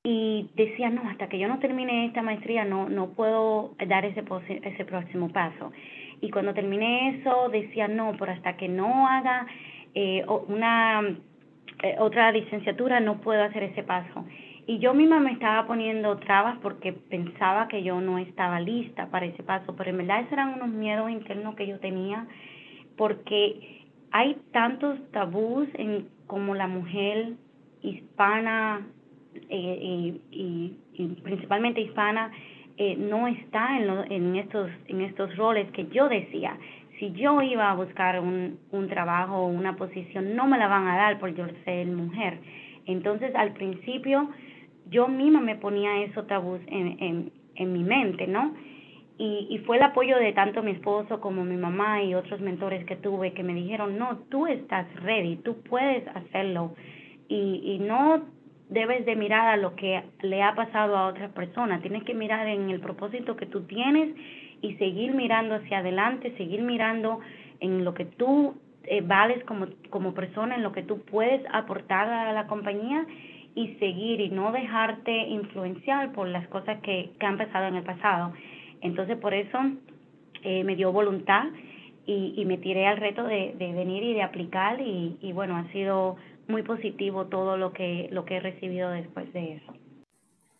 y 0.04 0.48
decía, 0.54 0.88
no, 0.88 1.02
hasta 1.10 1.28
que 1.28 1.38
yo 1.38 1.48
no 1.48 1.58
termine 1.58 2.06
esta 2.06 2.22
maestría 2.22 2.64
no, 2.64 2.88
no 2.88 3.10
puedo 3.10 3.74
dar 3.86 4.04
ese, 4.04 4.22
ese 4.62 4.84
próximo 4.84 5.30
paso. 5.30 5.72
Y 6.20 6.30
cuando 6.30 6.54
terminé 6.54 7.18
eso, 7.18 7.48
decía, 7.50 7.88
no, 7.88 8.14
pero 8.18 8.32
hasta 8.32 8.56
que 8.56 8.68
no 8.68 9.08
haga 9.08 9.46
eh, 9.94 10.24
una 10.48 11.02
eh, 11.82 11.96
otra 11.98 12.30
licenciatura 12.30 13.00
no 13.00 13.20
puedo 13.20 13.42
hacer 13.42 13.64
ese 13.64 13.82
paso. 13.82 14.24
Y 14.66 14.78
yo 14.78 14.94
misma 14.94 15.20
me 15.20 15.32
estaba 15.32 15.66
poniendo 15.66 16.16
trabas 16.18 16.58
porque 16.62 16.92
pensaba 16.92 17.68
que 17.68 17.82
yo 17.82 18.00
no 18.00 18.18
estaba 18.18 18.60
lista 18.60 19.06
para 19.10 19.26
ese 19.26 19.42
paso, 19.42 19.74
pero 19.76 19.90
en 19.90 19.98
verdad 19.98 20.20
esos 20.20 20.32
eran 20.32 20.54
unos 20.54 20.68
miedos 20.68 21.10
internos 21.10 21.54
que 21.54 21.66
yo 21.66 21.78
tenía 21.80 22.26
porque 22.96 23.86
hay 24.10 24.36
tantos 24.52 24.98
tabús 25.12 25.66
en 25.74 26.08
como 26.26 26.54
la 26.54 26.66
mujer 26.66 27.32
hispana 27.82 28.86
eh, 29.48 30.20
y, 30.30 30.76
y, 30.92 31.06
principalmente 31.22 31.80
hispana 31.80 32.30
eh, 32.76 32.96
no 32.96 33.26
está 33.26 33.78
en, 33.78 33.86
lo, 33.86 34.04
en 34.04 34.36
estos 34.36 34.70
en 34.88 35.00
estos 35.00 35.34
roles 35.36 35.70
que 35.72 35.86
yo 35.88 36.08
decía. 36.08 36.56
Si 36.98 37.12
yo 37.12 37.40
iba 37.40 37.70
a 37.70 37.74
buscar 37.74 38.20
un, 38.20 38.58
un 38.70 38.88
trabajo 38.88 39.36
o 39.38 39.46
una 39.46 39.76
posición 39.76 40.36
no 40.36 40.46
me 40.46 40.58
la 40.58 40.68
van 40.68 40.86
a 40.86 40.96
dar 40.96 41.18
por 41.18 41.34
yo 41.34 41.46
ser 41.64 41.86
mujer. 41.86 42.38
Entonces 42.86 43.34
al 43.34 43.52
principio 43.52 44.28
yo 44.90 45.08
misma 45.08 45.40
me 45.40 45.56
ponía 45.56 46.02
eso 46.02 46.24
tabús 46.24 46.60
en, 46.66 47.32
en, 47.54 47.72
mi 47.72 47.84
mente, 47.84 48.26
¿no? 48.26 48.54
Y, 49.18 49.46
y 49.50 49.58
fue 49.58 49.76
el 49.76 49.82
apoyo 49.82 50.16
de 50.16 50.32
tanto 50.32 50.62
mi 50.62 50.70
esposo 50.70 51.20
como 51.20 51.44
mi 51.44 51.56
mamá 51.56 52.02
y 52.02 52.14
otros 52.14 52.40
mentores 52.40 52.86
que 52.86 52.96
tuve 52.96 53.32
que 53.34 53.42
me 53.42 53.52
dijeron, 53.52 53.98
no, 53.98 54.18
tú 54.30 54.46
estás 54.46 54.86
ready, 55.02 55.36
tú 55.36 55.60
puedes 55.62 56.06
hacerlo 56.08 56.74
y, 57.28 57.60
y 57.64 57.78
no 57.80 58.22
debes 58.70 59.04
de 59.04 59.16
mirar 59.16 59.48
a 59.48 59.56
lo 59.56 59.74
que 59.74 60.02
le 60.22 60.42
ha 60.42 60.54
pasado 60.54 60.96
a 60.96 61.08
otras 61.08 61.30
personas, 61.32 61.82
tienes 61.82 62.04
que 62.04 62.14
mirar 62.14 62.46
en 62.46 62.70
el 62.70 62.80
propósito 62.80 63.36
que 63.36 63.46
tú 63.46 63.62
tienes 63.64 64.14
y 64.62 64.74
seguir 64.76 65.12
mirando 65.12 65.56
hacia 65.56 65.78
adelante, 65.78 66.34
seguir 66.36 66.62
mirando 66.62 67.20
en 67.60 67.84
lo 67.84 67.92
que 67.94 68.04
tú 68.06 68.54
eh, 68.84 69.02
vales 69.02 69.42
como, 69.44 69.66
como 69.90 70.14
persona, 70.14 70.54
en 70.54 70.62
lo 70.62 70.72
que 70.72 70.82
tú 70.82 71.02
puedes 71.02 71.42
aportar 71.52 72.08
a 72.08 72.32
la 72.32 72.46
compañía 72.46 73.04
y 73.54 73.74
seguir 73.74 74.20
y 74.20 74.30
no 74.30 74.52
dejarte 74.52 75.12
influenciar 75.28 76.12
por 76.12 76.28
las 76.28 76.46
cosas 76.48 76.80
que, 76.82 77.12
que 77.18 77.26
han 77.26 77.38
pasado 77.38 77.66
en 77.66 77.76
el 77.76 77.84
pasado. 77.84 78.32
Entonces, 78.80 79.16
por 79.18 79.34
eso 79.34 79.58
eh, 80.42 80.64
me 80.64 80.76
dio 80.76 80.92
voluntad 80.92 81.44
y, 82.06 82.34
y 82.36 82.44
me 82.44 82.58
tiré 82.58 82.86
al 82.86 82.96
reto 82.96 83.24
de, 83.24 83.54
de 83.58 83.72
venir 83.72 84.02
y 84.02 84.14
de 84.14 84.22
aplicar 84.22 84.80
y, 84.80 85.18
y 85.20 85.32
bueno, 85.32 85.56
ha 85.56 85.70
sido 85.72 86.16
muy 86.48 86.62
positivo 86.62 87.26
todo 87.26 87.56
lo 87.56 87.72
que, 87.72 88.08
lo 88.10 88.24
que 88.24 88.36
he 88.36 88.40
recibido 88.40 88.90
después 88.90 89.32
de 89.32 89.54
eso. 89.54 89.72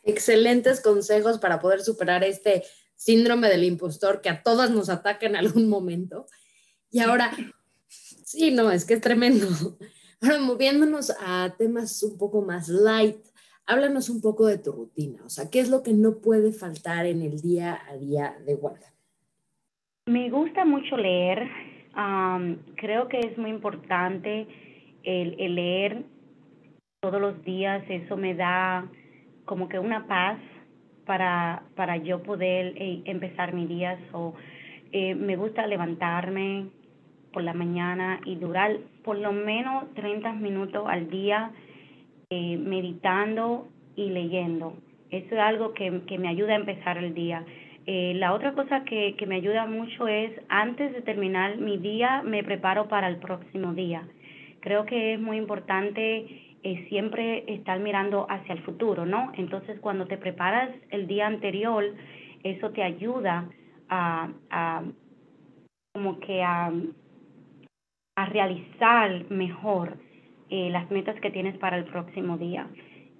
Excelentes 0.03 0.81
consejos 0.81 1.38
para 1.38 1.61
poder 1.61 1.81
superar 1.81 2.24
este 2.24 2.62
síndrome 2.94 3.48
del 3.48 3.64
impostor 3.64 4.20
que 4.20 4.29
a 4.29 4.42
todas 4.42 4.70
nos 4.70 4.88
ataca 4.88 5.26
en 5.26 5.37
algún 5.37 5.68
momento. 5.68 6.26
Y 6.90 7.00
ahora, 7.00 7.31
sí, 7.88 8.50
no, 8.50 8.70
es 8.70 8.85
que 8.85 8.94
es 8.94 9.00
tremendo. 9.00 9.46
Ahora, 10.22 10.38
moviéndonos 10.40 11.11
a 11.20 11.54
temas 11.56 12.02
un 12.02 12.18
poco 12.18 12.42
más 12.42 12.68
light, 12.68 13.16
háblanos 13.66 14.11
un 14.11 14.20
poco 14.20 14.46
de 14.46 14.59
tu 14.59 14.72
rutina, 14.72 15.22
o 15.24 15.30
sea, 15.30 15.50
¿qué 15.50 15.61
es 15.61 15.70
lo 15.70 15.83
que 15.83 15.92
no 15.92 16.18
puede 16.18 16.52
faltar 16.52 17.06
en 17.06 17.22
el 17.22 17.40
día 17.40 17.78
a 17.88 17.96
día 17.96 18.35
de 18.46 18.54
Wanda? 18.54 18.87
Me 20.06 20.30
gusta 20.30 20.64
mucho 20.64 20.96
leer, 20.96 21.48
creo 22.76 23.09
que 23.09 23.20
es 23.20 23.38
muy 23.38 23.50
importante 23.50 24.46
el, 25.04 25.54
leer 25.54 26.04
todos 27.00 27.20
los 27.20 27.42
días, 27.44 27.83
eso 27.88 28.16
me 28.16 28.35
da 28.35 28.90
como 29.44 29.68
que 29.68 29.78
una 29.78 30.06
paz 30.06 30.38
para, 31.06 31.62
para 31.76 31.96
yo 31.96 32.22
poder 32.22 32.74
eh, 32.76 33.02
empezar 33.04 33.54
mi 33.54 33.66
día. 33.66 33.98
o 34.12 34.35
eh, 34.92 35.14
me 35.14 35.37
gusta 35.37 35.66
levantarme 35.66 36.70
por 37.33 37.43
la 37.43 37.55
mañana 37.55 38.21
y 38.25 38.37
durar 38.37 38.79
por 39.05 39.19
lo 39.19 39.33
menos 39.33 39.93
30 39.95 40.33
minutos 40.35 40.85
al 40.88 41.11
día 41.11 41.51
eh, 42.31 42.57
meditando 42.57 43.69
y 43.97 44.11
leyendo. 44.11 44.75
Eso 45.11 45.35
es 45.35 45.40
algo 45.40 45.75
que, 45.75 46.03
que 46.07 46.19
me 46.19 46.29
ayuda 46.29 46.53
a 46.53 46.57
empezar 46.57 46.99
el 46.99 47.14
día. 47.14 47.45
la 47.87 48.33
otra 48.33 48.53
cosa 48.53 48.85
que, 48.85 49.16
que 49.16 49.27
me 49.27 49.37
ayuda 49.37 49.66
mucho 49.66 50.07
es, 50.07 50.31
antes 50.49 50.93
de 50.93 51.03
terminar 51.03 51.57
mi 51.57 51.77
día, 51.79 52.23
me 52.23 52.45
preparo 52.45 52.87
para 52.88 53.09
el 53.09 53.16
próximo 53.16 53.75
día. 53.75 54.07
Creo 54.61 54.85
que 54.85 55.14
es 55.14 55.21
muy 55.21 55.38
importante 55.38 56.51
es 56.62 56.88
siempre 56.88 57.45
estar 57.53 57.81
mirando 57.81 58.27
hacia 58.29 58.55
el 58.55 58.62
futuro, 58.62 59.07
¿no? 59.07 59.33
Entonces, 59.37 59.79
cuando 59.81 60.07
te 60.07 60.19
preparas 60.19 60.71
el 60.90 61.07
día 61.07 61.27
anterior, 61.27 61.85
eso 62.43 62.71
te 62.71 62.83
ayuda 62.83 63.49
a, 63.88 64.31
a 64.51 64.83
como 65.93 66.21
que 66.21 66.43
a, 66.43 66.71
a 68.20 68.26
realizar 68.26 69.30
mejor 69.30 69.96
eh, 70.50 70.68
las 70.70 70.90
metas 70.90 71.18
que 71.20 71.30
tienes 71.30 71.56
para 71.59 71.78
el 71.78 71.85
próximo 71.85 72.37
día. 72.37 72.68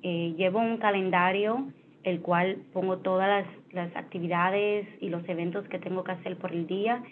Eh, 0.03 0.35
llevo 0.37 0.59
un 0.59 0.77
calendario 0.77 1.69
el 2.03 2.21
cual 2.21 2.59
pongo 2.73 2.99
todas 2.99 3.29
las, 3.29 3.47
las 3.73 3.97
actividades 3.97 4.87
y 5.01 5.09
los 5.09 5.27
eventos 5.29 5.67
que 5.69 5.79
tengo 5.79 6.05
que 6.05 6.13
hacer 6.13 6.37
por 6.37 6.53
el 6.53 6.67
día 6.67 7.03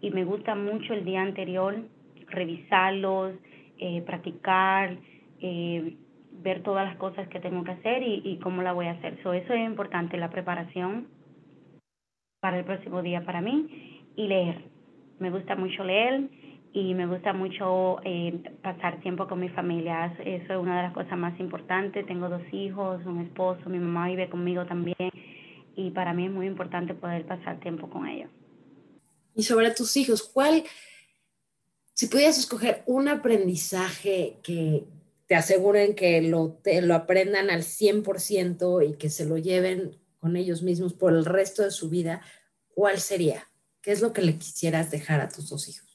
y 0.00 0.10
me 0.10 0.24
gusta 0.24 0.54
mucho 0.54 0.92
el 0.92 1.04
día 1.04 1.22
anterior 1.22 1.76
revisarlos, 2.28 3.34
eh, 3.78 4.02
practicar, 4.02 4.96
eh, 5.40 5.96
ver 6.42 6.62
todas 6.62 6.86
las 6.86 6.96
cosas 6.96 7.28
que 7.28 7.38
tengo 7.38 7.62
que 7.62 7.72
hacer 7.72 8.02
y, 8.02 8.22
y 8.24 8.38
cómo 8.38 8.62
la 8.62 8.72
voy 8.72 8.86
a 8.86 8.92
hacer. 8.92 9.18
So, 9.22 9.32
eso 9.32 9.52
es 9.52 9.64
importante, 9.64 10.16
la 10.16 10.30
preparación 10.30 11.06
para 12.40 12.58
el 12.58 12.64
próximo 12.64 13.02
día 13.02 13.24
para 13.24 13.40
mí 13.40 14.02
y 14.16 14.26
leer. 14.26 14.64
Me 15.20 15.30
gusta 15.30 15.54
mucho 15.56 15.84
leer 15.84 16.28
y 16.76 16.92
me 16.92 17.06
gusta 17.06 17.32
mucho 17.32 17.96
eh, 18.04 18.38
pasar 18.62 19.00
tiempo 19.00 19.26
con 19.26 19.40
mi 19.40 19.48
familia. 19.48 20.14
Eso 20.18 20.52
es 20.52 20.58
una 20.60 20.76
de 20.76 20.82
las 20.82 20.92
cosas 20.92 21.16
más 21.16 21.40
importantes. 21.40 22.06
Tengo 22.06 22.28
dos 22.28 22.42
hijos, 22.52 23.00
un 23.06 23.22
esposo, 23.22 23.70
mi 23.70 23.78
mamá 23.78 24.08
vive 24.08 24.28
conmigo 24.28 24.66
también 24.66 25.10
y 25.74 25.90
para 25.92 26.12
mí 26.12 26.26
es 26.26 26.30
muy 26.30 26.46
importante 26.46 26.92
poder 26.92 27.24
pasar 27.24 27.60
tiempo 27.60 27.88
con 27.88 28.06
ellos. 28.06 28.30
Y 29.34 29.42
sobre 29.44 29.70
tus 29.70 29.96
hijos, 29.96 30.22
¿cuál, 30.22 30.64
si 31.94 32.08
pudieras 32.08 32.36
escoger 32.38 32.82
un 32.84 33.08
aprendizaje 33.08 34.36
que, 34.42 34.84
te 35.26 35.34
aseguren 35.34 35.94
que 35.94 36.20
lo, 36.20 36.58
te, 36.62 36.82
lo 36.82 36.94
aprendan 36.94 37.50
al 37.50 37.62
100% 37.62 38.88
y 38.88 38.96
que 38.96 39.08
se 39.08 39.24
lo 39.24 39.38
lleven 39.38 39.98
con 40.20 40.36
ellos 40.36 40.62
mismos 40.62 40.92
por 40.92 41.14
el 41.14 41.24
resto 41.24 41.62
de 41.62 41.72
su 41.72 41.88
vida, 41.88 42.20
¿cuál 42.68 43.00
sería? 43.00 43.48
¿Qué 43.80 43.92
es 43.92 44.02
lo 44.02 44.12
que 44.12 44.22
le 44.22 44.38
quisieras 44.38 44.90
dejar 44.92 45.20
a 45.20 45.28
tus 45.28 45.48
dos 45.48 45.68
hijos? 45.68 45.85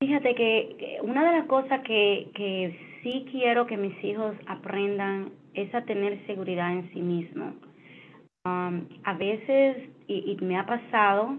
Fíjate 0.00 0.34
que 0.34 0.98
una 1.02 1.24
de 1.24 1.38
las 1.38 1.46
cosas 1.46 1.80
que, 1.82 2.30
que 2.34 2.78
sí 3.02 3.26
quiero 3.30 3.66
que 3.66 3.76
mis 3.76 4.02
hijos 4.04 4.36
aprendan 4.46 5.32
es 5.54 5.74
a 5.74 5.82
tener 5.82 6.24
seguridad 6.26 6.72
en 6.72 6.88
sí 6.92 7.00
mismos. 7.00 7.54
Um, 8.44 8.86
a 9.04 9.14
veces, 9.14 9.88
y, 10.06 10.36
me 10.40 10.56
ha 10.56 10.66
pasado, 10.66 11.36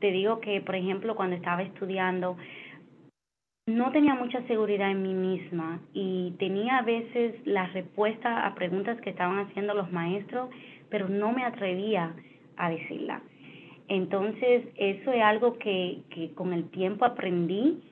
te 0.00 0.10
digo 0.10 0.40
que, 0.40 0.60
por 0.60 0.74
ejemplo, 0.74 1.14
cuando 1.14 1.36
estaba 1.36 1.62
estudiando, 1.62 2.36
no 3.66 3.92
tenía 3.92 4.14
mucha 4.14 4.42
seguridad 4.46 4.90
en 4.90 5.02
mí 5.02 5.14
misma 5.14 5.80
y 5.92 6.34
tenía 6.38 6.78
a 6.78 6.82
veces 6.82 7.34
la 7.46 7.66
respuesta 7.68 8.46
a 8.46 8.54
preguntas 8.54 9.00
que 9.00 9.10
estaban 9.10 9.38
haciendo 9.38 9.74
los 9.74 9.90
maestros, 9.92 10.50
pero 10.90 11.08
no 11.08 11.32
me 11.32 11.44
atrevía 11.44 12.14
a 12.56 12.70
decirla. 12.70 13.22
Entonces, 13.88 14.64
eso 14.76 15.12
es 15.12 15.22
algo 15.22 15.58
que, 15.58 15.98
que 16.10 16.32
con 16.32 16.52
el 16.52 16.70
tiempo 16.70 17.04
aprendí, 17.04 17.82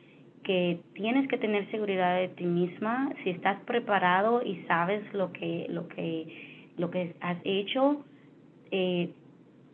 que 0.42 0.81
tienes 0.94 1.28
que 1.28 1.38
tener 1.38 1.70
seguridad 1.70 2.16
de 2.16 2.28
ti 2.28 2.44
misma, 2.44 3.12
si 3.22 3.31
estás 3.31 3.61
preparado 3.64 4.42
y 4.42 4.62
sabes 4.66 5.02
lo 5.12 5.33
que, 5.33 5.66
lo 5.68 5.88
que, 5.88 6.70
lo 6.76 6.90
que 6.90 7.14
has 7.20 7.38
hecho, 7.44 8.05
eh, 8.70 9.11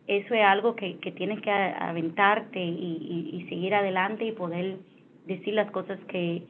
eso 0.07 0.33
es 0.33 0.43
algo 0.43 0.75
que, 0.75 0.97
que 0.97 1.11
tienes 1.11 1.39
que 1.41 1.51
aventarte 1.51 2.59
y, 2.59 3.31
y, 3.31 3.47
seguir 3.47 3.75
adelante 3.75 4.25
y 4.25 4.31
poder 4.31 4.77
decir 5.25 5.53
las 5.53 5.69
cosas 5.71 5.99
que, 6.07 6.43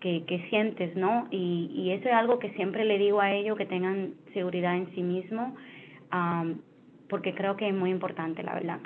que, 0.00 0.24
que 0.24 0.48
sientes, 0.50 0.96
¿no? 0.96 1.28
Y, 1.30 1.70
y, 1.74 1.92
eso 1.92 2.08
es 2.08 2.14
algo 2.14 2.38
que 2.40 2.50
siempre 2.54 2.84
le 2.84 2.98
digo 2.98 3.20
a 3.20 3.32
ellos, 3.32 3.56
que 3.56 3.66
tengan 3.66 4.14
seguridad 4.34 4.76
en 4.76 4.92
sí 4.94 5.02
mismo, 5.02 5.54
porque 7.08 7.34
creo 7.34 7.56
que 7.56 7.68
es 7.68 7.74
muy 7.74 7.90
importante, 7.90 8.42
la 8.42 8.54
verdad. 8.54 8.80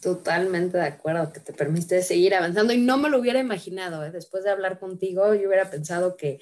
Totalmente 0.00 0.78
de 0.78 0.84
acuerdo, 0.84 1.32
que 1.32 1.40
te 1.40 1.52
permite 1.52 2.02
seguir 2.02 2.34
avanzando 2.34 2.72
y 2.72 2.78
no 2.78 2.98
me 2.98 3.08
lo 3.08 3.18
hubiera 3.18 3.40
imaginado, 3.40 4.04
¿eh? 4.04 4.10
después 4.10 4.44
de 4.44 4.50
hablar 4.50 4.78
contigo, 4.78 5.34
yo 5.34 5.48
hubiera 5.48 5.70
pensado 5.70 6.16
que 6.16 6.40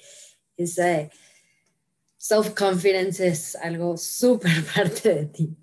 ese 0.55 1.11
self-confidence 2.17 3.27
es 3.27 3.55
algo 3.55 3.97
súper 3.97 4.51
parte 4.75 5.15
de 5.15 5.25
ti. 5.25 5.57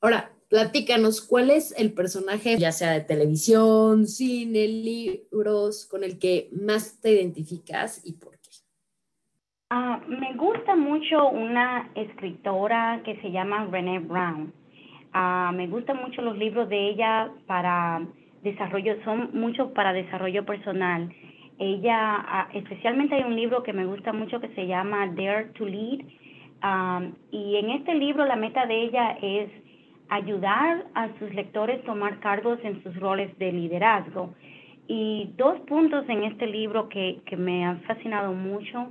Ahora, 0.00 0.32
Platícanos, 0.52 1.26
¿cuál 1.26 1.50
es 1.50 1.74
el 1.78 1.94
personaje, 1.94 2.58
ya 2.58 2.72
sea 2.72 2.90
de 2.90 3.00
televisión, 3.00 4.06
cine, 4.06 4.68
libros, 4.68 5.86
con 5.86 6.04
el 6.04 6.18
que 6.18 6.50
más 6.52 7.00
te 7.00 7.12
identificas 7.12 8.02
y 8.04 8.12
por 8.12 8.32
qué? 8.32 8.50
Ah, 9.70 10.02
me 10.06 10.36
gusta 10.36 10.76
mucho 10.76 11.30
una 11.30 11.90
escritora 11.94 13.00
que 13.02 13.18
se 13.22 13.30
llama 13.30 13.64
Brené 13.64 14.00
Brown. 14.00 14.52
Ah, 15.12 15.52
me 15.54 15.66
gustan 15.66 15.98
mucho 15.98 16.22
los 16.22 16.38
libros 16.38 16.68
de 16.68 16.88
ella 16.88 17.30
para 17.46 18.02
desarrollo, 18.42 18.96
son 19.04 19.30
muchos 19.34 19.70
para 19.72 19.92
desarrollo 19.92 20.44
personal. 20.44 21.12
Ella, 21.58 22.16
ah, 22.16 22.48
especialmente 22.54 23.14
hay 23.14 23.24
un 23.24 23.36
libro 23.36 23.62
que 23.62 23.72
me 23.72 23.84
gusta 23.84 24.12
mucho 24.12 24.40
que 24.40 24.48
se 24.48 24.66
llama 24.66 25.06
Dare 25.08 25.50
to 25.54 25.66
Lead. 25.66 26.00
y 27.30 27.56
en 27.56 27.70
este 27.70 27.94
libro 27.94 28.24
la 28.24 28.36
meta 28.36 28.66
de 28.66 28.82
ella 28.82 29.16
es 29.20 29.50
ayudar 30.08 30.84
a 30.94 31.08
sus 31.18 31.32
lectores 31.34 31.80
a 31.80 31.86
tomar 31.86 32.20
cargos 32.20 32.58
en 32.62 32.82
sus 32.82 32.94
roles 32.96 33.36
de 33.38 33.52
liderazgo. 33.52 34.34
Y 34.86 35.30
dos 35.36 35.60
puntos 35.60 36.08
en 36.08 36.24
este 36.24 36.46
libro 36.46 36.88
que, 36.88 37.20
que 37.26 37.36
me 37.36 37.64
han 37.64 37.80
fascinado 37.82 38.32
mucho. 38.32 38.88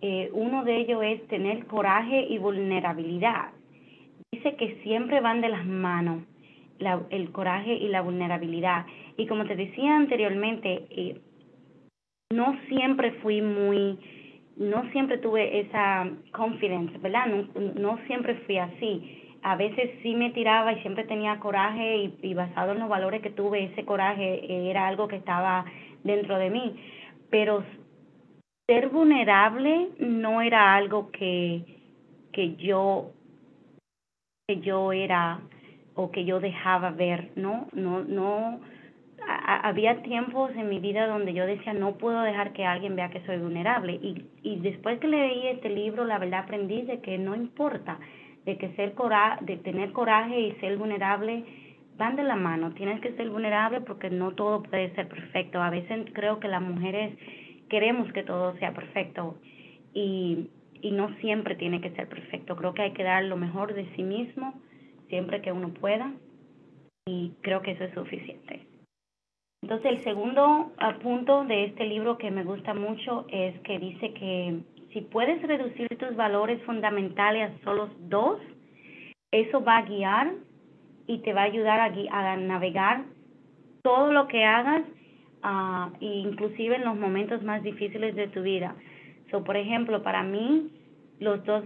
Eh, 0.00 0.30
uno 0.32 0.64
de 0.64 0.76
ellos 0.76 1.02
es 1.02 1.26
tener 1.28 1.66
coraje 1.66 2.26
y 2.28 2.38
vulnerabilidad. 2.38 3.50
Dice 4.32 4.56
que 4.56 4.80
siempre 4.82 5.20
van 5.20 5.40
de 5.40 5.48
las 5.48 5.66
manos 5.66 6.22
la, 6.78 7.02
el 7.10 7.30
coraje 7.32 7.74
y 7.74 7.88
la 7.88 8.02
vulnerabilidad. 8.02 8.86
Y 9.16 9.26
como 9.26 9.44
te 9.44 9.56
decía 9.56 9.96
anteriormente, 9.96 10.86
eh, 10.90 11.20
no 12.32 12.56
siempre 12.68 13.12
fui 13.22 13.42
muy, 13.42 13.98
no 14.56 14.88
siempre 14.92 15.18
tuve 15.18 15.60
esa 15.60 16.08
confidence, 16.32 16.96
¿verdad? 16.98 17.26
No, 17.26 17.60
no 17.74 17.98
siempre 18.06 18.36
fui 18.46 18.58
así 18.58 19.20
a 19.42 19.56
veces 19.56 19.90
sí 20.02 20.14
me 20.14 20.30
tiraba 20.30 20.72
y 20.72 20.80
siempre 20.82 21.04
tenía 21.04 21.38
coraje 21.40 22.12
y, 22.22 22.34
basado 22.34 22.72
en 22.72 22.80
los 22.80 22.88
valores 22.88 23.22
que 23.22 23.30
tuve, 23.30 23.64
ese 23.64 23.84
coraje 23.84 24.70
era 24.70 24.86
algo 24.86 25.08
que 25.08 25.16
estaba 25.16 25.64
dentro 26.04 26.38
de 26.38 26.50
mí. 26.50 26.76
Pero 27.30 27.64
ser 28.66 28.88
vulnerable 28.88 29.88
no 29.98 30.42
era 30.42 30.74
algo 30.74 31.10
que, 31.10 31.64
que 32.32 32.56
yo 32.56 33.12
que 34.50 34.60
yo 34.60 34.92
era 34.92 35.40
o 35.94 36.10
que 36.10 36.24
yo 36.24 36.40
dejaba 36.40 36.90
ver, 36.90 37.30
¿no? 37.36 37.68
No, 37.72 38.02
no, 38.02 38.60
había 39.62 40.02
tiempos 40.02 40.50
en 40.56 40.68
mi 40.68 40.80
vida 40.80 41.06
donde 41.06 41.32
yo 41.32 41.46
decía, 41.46 41.72
no 41.72 41.92
puedo 41.92 42.20
dejar 42.22 42.52
que 42.52 42.64
alguien 42.64 42.96
vea 42.96 43.10
que 43.10 43.24
soy 43.26 43.38
vulnerable. 43.38 43.92
Y, 43.92 44.24
y 44.42 44.56
después 44.56 44.98
que 44.98 45.06
leí 45.06 45.46
este 45.46 45.68
libro, 45.68 46.04
la 46.04 46.18
verdad 46.18 46.40
aprendí 46.40 46.82
de 46.82 47.00
que 47.00 47.16
no 47.16 47.36
importa, 47.36 47.98
de 48.44 48.56
que 48.56 48.70
ser 48.74 48.94
cora 48.94 49.38
de 49.42 49.56
tener 49.58 49.92
coraje 49.92 50.40
y 50.40 50.52
ser 50.60 50.76
vulnerable 50.76 51.44
van 51.96 52.16
de 52.16 52.24
la 52.24 52.36
mano. 52.36 52.72
Tienes 52.72 53.00
que 53.00 53.12
ser 53.12 53.30
vulnerable 53.30 53.82
porque 53.82 54.10
no 54.10 54.32
todo 54.32 54.64
puede 54.64 54.92
ser 54.96 55.06
perfecto. 55.06 55.62
A 55.62 55.70
veces 55.70 56.06
creo 56.12 56.40
que 56.40 56.48
las 56.48 56.62
mujeres 56.62 57.16
queremos 57.68 58.12
que 58.12 58.24
todo 58.24 58.56
sea 58.56 58.72
perfecto 58.72 59.36
y, 59.94 60.48
y 60.82 60.90
no 60.92 61.14
siempre 61.16 61.54
tiene 61.54 61.80
que 61.80 61.90
ser 61.90 62.08
perfecto. 62.08 62.56
Creo 62.56 62.74
que 62.74 62.82
hay 62.82 62.92
que 62.92 63.04
dar 63.04 63.24
lo 63.24 63.36
mejor 63.36 63.74
de 63.74 63.86
sí 63.96 64.02
mismo 64.02 64.54
siempre 65.08 65.42
que 65.42 65.52
uno 65.52 65.70
pueda 65.70 66.12
y 67.06 67.32
creo 67.42 67.62
que 67.62 67.72
eso 67.72 67.84
es 67.84 67.94
suficiente. 67.94 68.66
Entonces, 69.62 69.92
el 69.92 70.04
segundo 70.04 70.72
punto 71.02 71.44
de 71.44 71.64
este 71.64 71.84
libro 71.84 72.16
que 72.16 72.30
me 72.30 72.44
gusta 72.44 72.72
mucho 72.72 73.26
es 73.28 73.58
que 73.60 73.78
dice 73.78 74.14
que 74.14 74.60
si 74.92 75.02
puedes 75.02 75.42
reducir 75.42 75.88
tus 75.98 76.16
valores 76.16 76.62
fundamentales 76.64 77.50
a 77.50 77.64
solo 77.64 77.90
dos, 78.00 78.40
eso 79.30 79.62
va 79.62 79.78
a 79.78 79.82
guiar 79.82 80.32
y 81.06 81.18
te 81.18 81.32
va 81.34 81.42
a 81.42 81.44
ayudar 81.44 81.80
a, 81.80 82.32
a 82.32 82.36
navegar 82.36 83.04
todo 83.82 84.12
lo 84.12 84.28
que 84.28 84.44
hagas, 84.44 84.82
uh, 85.44 85.92
inclusive 86.00 86.76
en 86.76 86.84
los 86.84 86.96
momentos 86.96 87.42
más 87.42 87.62
difíciles 87.62 88.14
de 88.14 88.28
tu 88.28 88.42
vida. 88.42 88.74
So, 89.30 89.44
por 89.44 89.56
ejemplo, 89.56 90.02
para 90.02 90.22
mí, 90.22 90.70
los 91.18 91.44
dos 91.44 91.64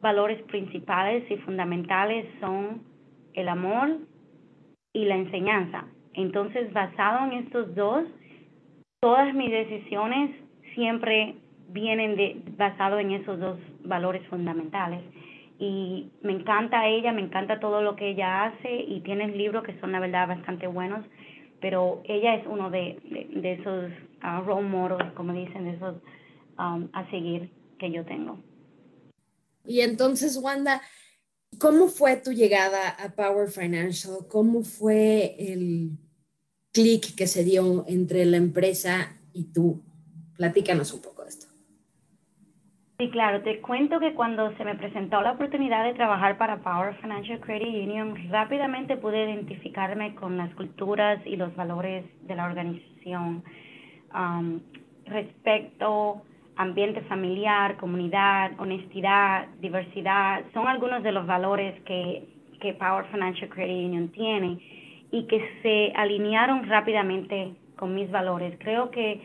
valores 0.00 0.42
principales 0.42 1.30
y 1.30 1.36
fundamentales 1.38 2.26
son 2.40 2.82
el 3.34 3.48
amor 3.48 3.98
y 4.92 5.04
la 5.04 5.16
enseñanza. 5.16 5.86
Entonces, 6.14 6.72
basado 6.72 7.26
en 7.26 7.44
estos 7.44 7.74
dos, 7.74 8.04
todas 9.00 9.32
mis 9.34 9.50
decisiones 9.50 10.30
siempre 10.74 11.36
vienen 11.68 12.16
de, 12.16 12.42
basado 12.56 12.98
en 12.98 13.12
esos 13.12 13.38
dos 13.38 13.58
valores 13.84 14.26
fundamentales. 14.28 15.02
Y 15.58 16.10
me 16.22 16.32
encanta 16.32 16.86
ella, 16.86 17.12
me 17.12 17.20
encanta 17.20 17.60
todo 17.60 17.82
lo 17.82 17.94
que 17.94 18.08
ella 18.08 18.44
hace 18.44 18.74
y 18.74 19.00
tiene 19.00 19.28
libros 19.28 19.62
que 19.62 19.78
son 19.78 19.92
la 19.92 20.00
verdad 20.00 20.26
bastante 20.26 20.66
buenos, 20.66 21.04
pero 21.60 22.00
ella 22.04 22.34
es 22.34 22.46
uno 22.46 22.70
de, 22.70 22.98
esos 23.42 23.90
uh, 24.24 24.42
role 24.46 24.66
models, 24.66 25.12
como 25.12 25.34
dicen, 25.34 25.64
de 25.64 25.72
esos 25.72 25.96
um, 26.60 26.88
a 26.92 27.08
seguir 27.10 27.50
que 27.78 27.90
yo 27.90 28.04
tengo. 28.04 28.38
Y 29.64 29.80
entonces, 29.80 30.36
Wanda, 30.36 30.80
¿cómo 31.58 31.88
fue 31.88 32.16
tu 32.16 32.32
llegada 32.32 32.90
a 32.90 33.14
Power 33.14 33.48
Financial? 33.48 34.18
¿Cómo 34.28 34.62
fue 34.62 35.34
el 35.38 35.92
clic 36.72 37.14
que 37.16 37.26
se 37.26 37.44
dio 37.44 37.84
entre 37.88 38.24
la 38.24 38.36
empresa 38.36 39.16
y 39.32 39.52
tú? 39.52 39.82
Platícanos 40.36 40.92
un 40.92 41.02
poco 41.02 41.22
de 41.22 41.28
esto. 41.28 41.46
Sí, 42.98 43.10
claro, 43.10 43.42
te 43.42 43.60
cuento 43.60 43.98
que 43.98 44.14
cuando 44.14 44.54
se 44.56 44.64
me 44.64 44.74
presentó 44.74 45.22
la 45.22 45.32
oportunidad 45.32 45.84
de 45.84 45.94
trabajar 45.94 46.36
para 46.36 46.62
Power 46.62 46.94
Financial 47.00 47.40
Credit 47.40 47.88
Union, 47.88 48.14
rápidamente 48.28 48.96
pude 48.98 49.24
identificarme 49.24 50.14
con 50.14 50.36
las 50.36 50.54
culturas 50.54 51.18
y 51.24 51.36
los 51.36 51.54
valores 51.56 52.04
de 52.26 52.34
la 52.34 52.44
organización 52.44 53.42
um, 54.14 54.60
respecto 55.06 56.22
ambiente 56.60 57.00
familiar, 57.02 57.76
comunidad, 57.76 58.52
honestidad, 58.58 59.48
diversidad, 59.60 60.44
son 60.52 60.68
algunos 60.68 61.02
de 61.02 61.12
los 61.12 61.26
valores 61.26 61.80
que, 61.82 62.26
Power 62.78 63.06
Financial 63.06 63.48
Credit 63.48 63.86
Union 63.86 64.08
tiene 64.08 64.58
y 65.10 65.26
que 65.26 65.42
se 65.62 65.92
alinearon 65.96 66.68
rápidamente 66.68 67.54
con 67.74 67.94
mis 67.94 68.10
valores. 68.10 68.54
Creo 68.58 68.90
que 68.90 69.18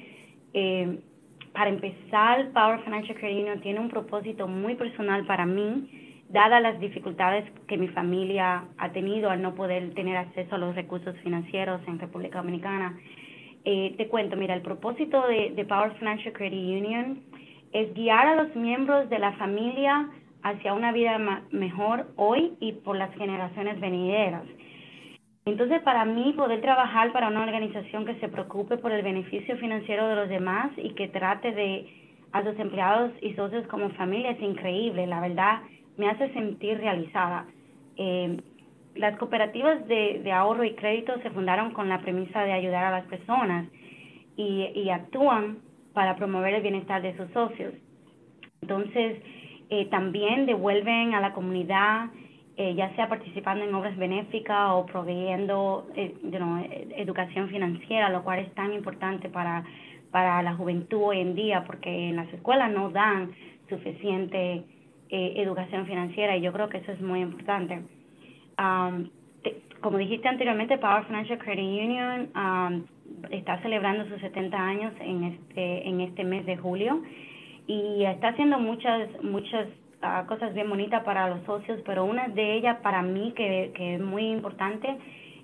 eh, 0.53 0.99
para 1.51 1.69
empezar, 1.69 2.51
Power 2.53 2.79
Financial 2.85 3.17
Credit 3.17 3.41
Union 3.41 3.59
tiene 3.59 3.81
un 3.81 3.89
propósito 3.89 4.47
muy 4.47 4.75
personal 4.75 5.25
para 5.25 5.45
mí, 5.45 6.23
dadas 6.29 6.61
las 6.61 6.79
dificultades 6.79 7.43
que 7.67 7.77
mi 7.77 7.89
familia 7.89 8.63
ha 8.77 8.91
tenido 8.93 9.29
al 9.29 9.41
no 9.41 9.53
poder 9.53 9.93
tener 9.95 10.15
acceso 10.15 10.55
a 10.55 10.57
los 10.57 10.73
recursos 10.75 11.13
financieros 11.17 11.81
en 11.87 11.99
República 11.99 12.37
Dominicana. 12.39 12.97
Eh, 13.67 13.95
te 13.97 14.07
cuento, 14.07 14.37
mira, 14.37 14.53
el 14.53 14.61
propósito 14.61 15.27
de, 15.27 15.65
Power 15.67 15.93
Financial 15.97 16.31
Credit 16.33 16.85
Union 16.85 17.19
es 17.73 17.91
guiar 17.95 18.27
a 18.27 18.35
los 18.35 18.55
miembros 18.55 19.09
de 19.09 19.17
la 19.17 19.33
familia 19.33 20.07
hacia 20.43 20.73
una 20.73 20.91
vida 20.91 21.17
mejor 21.49 22.13
hoy 22.15 22.53
y 22.59 22.73
por 22.73 22.95
las 22.95 23.11
generaciones 23.15 23.79
venideras. 23.79 24.43
Entonces, 25.45 25.81
para 25.81 26.05
mí, 26.05 26.33
poder 26.33 26.61
trabajar 26.61 27.11
para 27.11 27.27
una 27.27 27.43
organización 27.43 28.05
que 28.05 28.15
se 28.19 28.29
preocupe 28.29 28.77
por 28.77 28.91
el 28.91 29.01
beneficio 29.01 29.57
financiero 29.57 30.07
de 30.07 30.15
los 30.15 30.29
demás 30.29 30.71
y 30.77 30.91
que 30.91 31.07
trate 31.07 31.51
de 31.51 31.87
a 32.33 32.43
sus 32.43 32.59
empleados 32.59 33.11
y 33.21 33.33
socios 33.33 33.65
como 33.67 33.89
familia 33.91 34.31
es 34.31 34.41
increíble. 34.41 35.07
La 35.07 35.21
verdad, 35.21 35.61
me 35.97 36.09
hace 36.09 36.31
sentir 36.33 36.77
realizada. 36.77 37.47
Eh, 37.97 38.37
las 38.95 39.17
cooperativas 39.17 39.87
de, 39.87 40.31
ahorro 40.31 40.63
y 40.63 40.75
crédito 40.75 41.13
se 41.21 41.29
fundaron 41.31 41.71
con 41.71 41.89
la 41.89 42.01
premisa 42.01 42.43
de 42.43 42.53
ayudar 42.53 42.85
a 42.85 42.91
las 42.91 43.05
personas 43.05 43.67
y, 44.35 44.71
y 44.75 44.89
actúan 44.89 45.59
para 45.93 46.15
promover 46.15 46.53
el 46.55 46.61
bienestar 46.61 47.01
de 47.01 47.15
sus 47.17 47.29
socios. 47.31 47.73
Entonces, 48.61 49.21
eh, 49.69 49.85
también 49.87 50.45
devuelven 50.45 51.13
a 51.13 51.21
la 51.21 51.33
comunidad 51.33 52.09
eh, 52.57 52.73
ya 52.73 52.95
sea 52.95 53.09
participando 53.09 53.65
en 53.65 53.75
obras 53.75 53.97
benéficas 53.97 54.69
o 54.71 54.85
proveyendo 54.85 55.89
eh, 55.93 56.15
educación 56.95 57.49
financiera, 57.49 58.07
lo 58.07 58.23
cual 58.23 58.39
es 58.39 58.53
tan 58.53 58.71
importante 58.71 59.27
para, 59.27 59.65
para 60.09 60.41
la 60.41 60.55
juventud 60.55 61.01
hoy 61.01 61.19
en 61.19 61.35
día, 61.35 61.65
porque 61.65 61.89
en 61.89 62.15
las 62.15 62.31
escuelas 62.33 62.71
no 62.71 62.91
dan 62.91 63.31
suficiente 63.67 64.63
eh, 65.09 65.33
educación 65.35 65.85
financiera 65.85 66.37
y 66.37 66.41
yo 66.41 66.53
creo 66.53 66.69
que 66.69 66.77
eso 66.77 66.93
es 66.93 67.01
muy 67.01 67.19
importante. 67.19 67.81
Um, 68.57 69.09
como 69.81 69.97
dijiste 69.97 70.27
anteriormente, 70.27 70.77
Power 70.77 71.05
Financial 71.05 71.37
Credit 71.37 71.83
Union 71.83 72.29
um, 72.35 72.83
está 73.29 73.61
celebrando 73.61 74.05
sus 74.09 74.19
70 74.21 74.57
años 74.57 74.93
en 74.99 75.23
este, 75.25 75.87
en 75.87 76.01
este 76.01 76.23
mes 76.23 76.45
de 76.45 76.57
julio 76.57 77.01
y 77.67 78.03
está 78.03 78.29
haciendo 78.29 78.59
muchas, 78.59 79.09
muchas 79.23 79.67
cosas 80.27 80.53
bien 80.53 80.69
bonitas 80.69 81.03
para 81.03 81.29
los 81.29 81.43
socios, 81.45 81.79
pero 81.85 82.05
una 82.05 82.27
de 82.27 82.53
ellas 82.55 82.77
para 82.81 83.01
mí 83.01 83.33
que, 83.35 83.71
que 83.75 83.95
es 83.95 84.01
muy 84.01 84.27
importante 84.27 84.97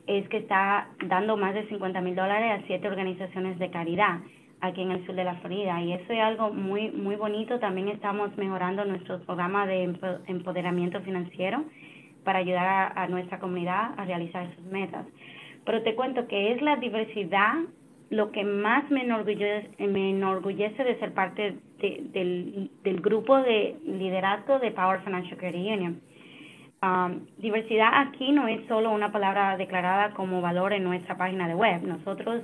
es 0.08 0.28
que 0.30 0.38
está 0.38 0.90
dando 1.06 1.38
más 1.38 1.54
de 1.54 1.68
50 1.68 2.02
mil 2.02 2.16
dólares 2.16 2.60
a 2.60 2.68
siete 2.68 2.88
organizaciones 2.88 3.58
de 3.60 3.70
caridad 3.70 4.20
aquí 4.62 4.82
en 4.82 4.92
el 4.92 5.06
sur 5.06 5.16
de 5.16 5.24
la 5.24 5.36
Florida 5.36 5.82
y 5.82 5.94
eso 5.94 6.14
es 6.14 6.20
algo 6.20 6.52
muy 6.52 6.92
muy 6.92 7.16
bonito. 7.16 7.60
También 7.60 7.88
estamos 7.90 8.36
mejorando 8.38 8.86
nuestro 8.86 9.20
programa 9.22 9.66
de 9.66 9.84
empoderamiento 10.28 11.02
financiero 11.02 11.64
para 12.24 12.40
ayudar 12.40 12.94
a 12.96 13.08
nuestra 13.08 13.40
comunidad 13.40 13.94
a 13.98 14.06
realizar 14.06 14.54
sus 14.56 14.66
metas. 14.66 15.06
Pero 15.66 15.84
te 15.84 15.96
cuento 15.96 16.28
que 16.28 16.54
es 16.54 16.62
la 16.62 16.76
diversidad 16.78 17.56
lo 18.12 18.32
que 18.32 18.44
más 18.44 18.90
me 18.92 19.04
enorgullece, 19.04 19.70
me 19.88 20.10
enorgullece 20.10 20.84
de 20.84 21.00
ser 21.00 21.14
parte 21.14 21.56
del, 21.80 22.70
del 22.84 23.02
grupo 23.02 23.38
de 23.38 23.78
liderazgo 23.86 24.60
de 24.60 24.72
Power 24.72 25.00
Financial 25.02 25.38
Credit 25.38 25.56
Union. 25.56 26.02
Um, 26.84 27.28
diversidad 27.38 27.90
aquí 27.94 28.32
no 28.32 28.48
es 28.48 28.68
solo 28.68 28.92
una 28.92 29.12
palabra 29.12 29.56
declarada 29.56 30.14
como 30.14 30.42
valor 30.42 30.74
en 30.74 30.84
nuestra 30.84 31.16
página 31.16 31.48
de 31.48 31.56
web. 31.56 31.84
Nosotros, 31.84 32.44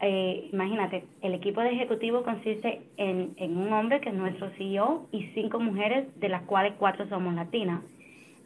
eh, 0.00 0.50
imagínate, 0.52 1.04
el 1.22 1.32
equipo 1.32 1.62
de 1.62 1.70
ejecutivo 1.70 2.22
consiste 2.22 2.82
en, 2.98 3.32
en 3.36 3.56
un 3.56 3.72
hombre 3.72 4.00
que 4.00 4.10
es 4.10 4.14
nuestro 4.14 4.50
CEO 4.58 5.06
y 5.10 5.22
cinco 5.32 5.58
mujeres, 5.58 6.06
de 6.20 6.28
las 6.28 6.42
cuales 6.42 6.74
cuatro 6.78 7.08
somos 7.08 7.34
latinas. 7.34 7.80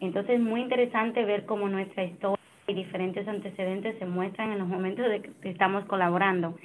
Entonces 0.02 0.34
es 0.34 0.40
muy 0.40 0.60
interesante 0.60 1.24
ver 1.24 1.46
cómo 1.46 1.68
nuestra 1.68 2.02
historia 2.02 2.38
y 2.66 2.74
diferentes 2.74 3.26
antecedentes 3.28 3.96
se 4.00 4.04
muestran 4.04 4.50
en 4.50 4.58
los 4.58 4.66
momentos 4.66 5.08
de 5.08 5.22
que 5.22 5.48
estamos 5.48 5.84
colaborando. 5.84 6.56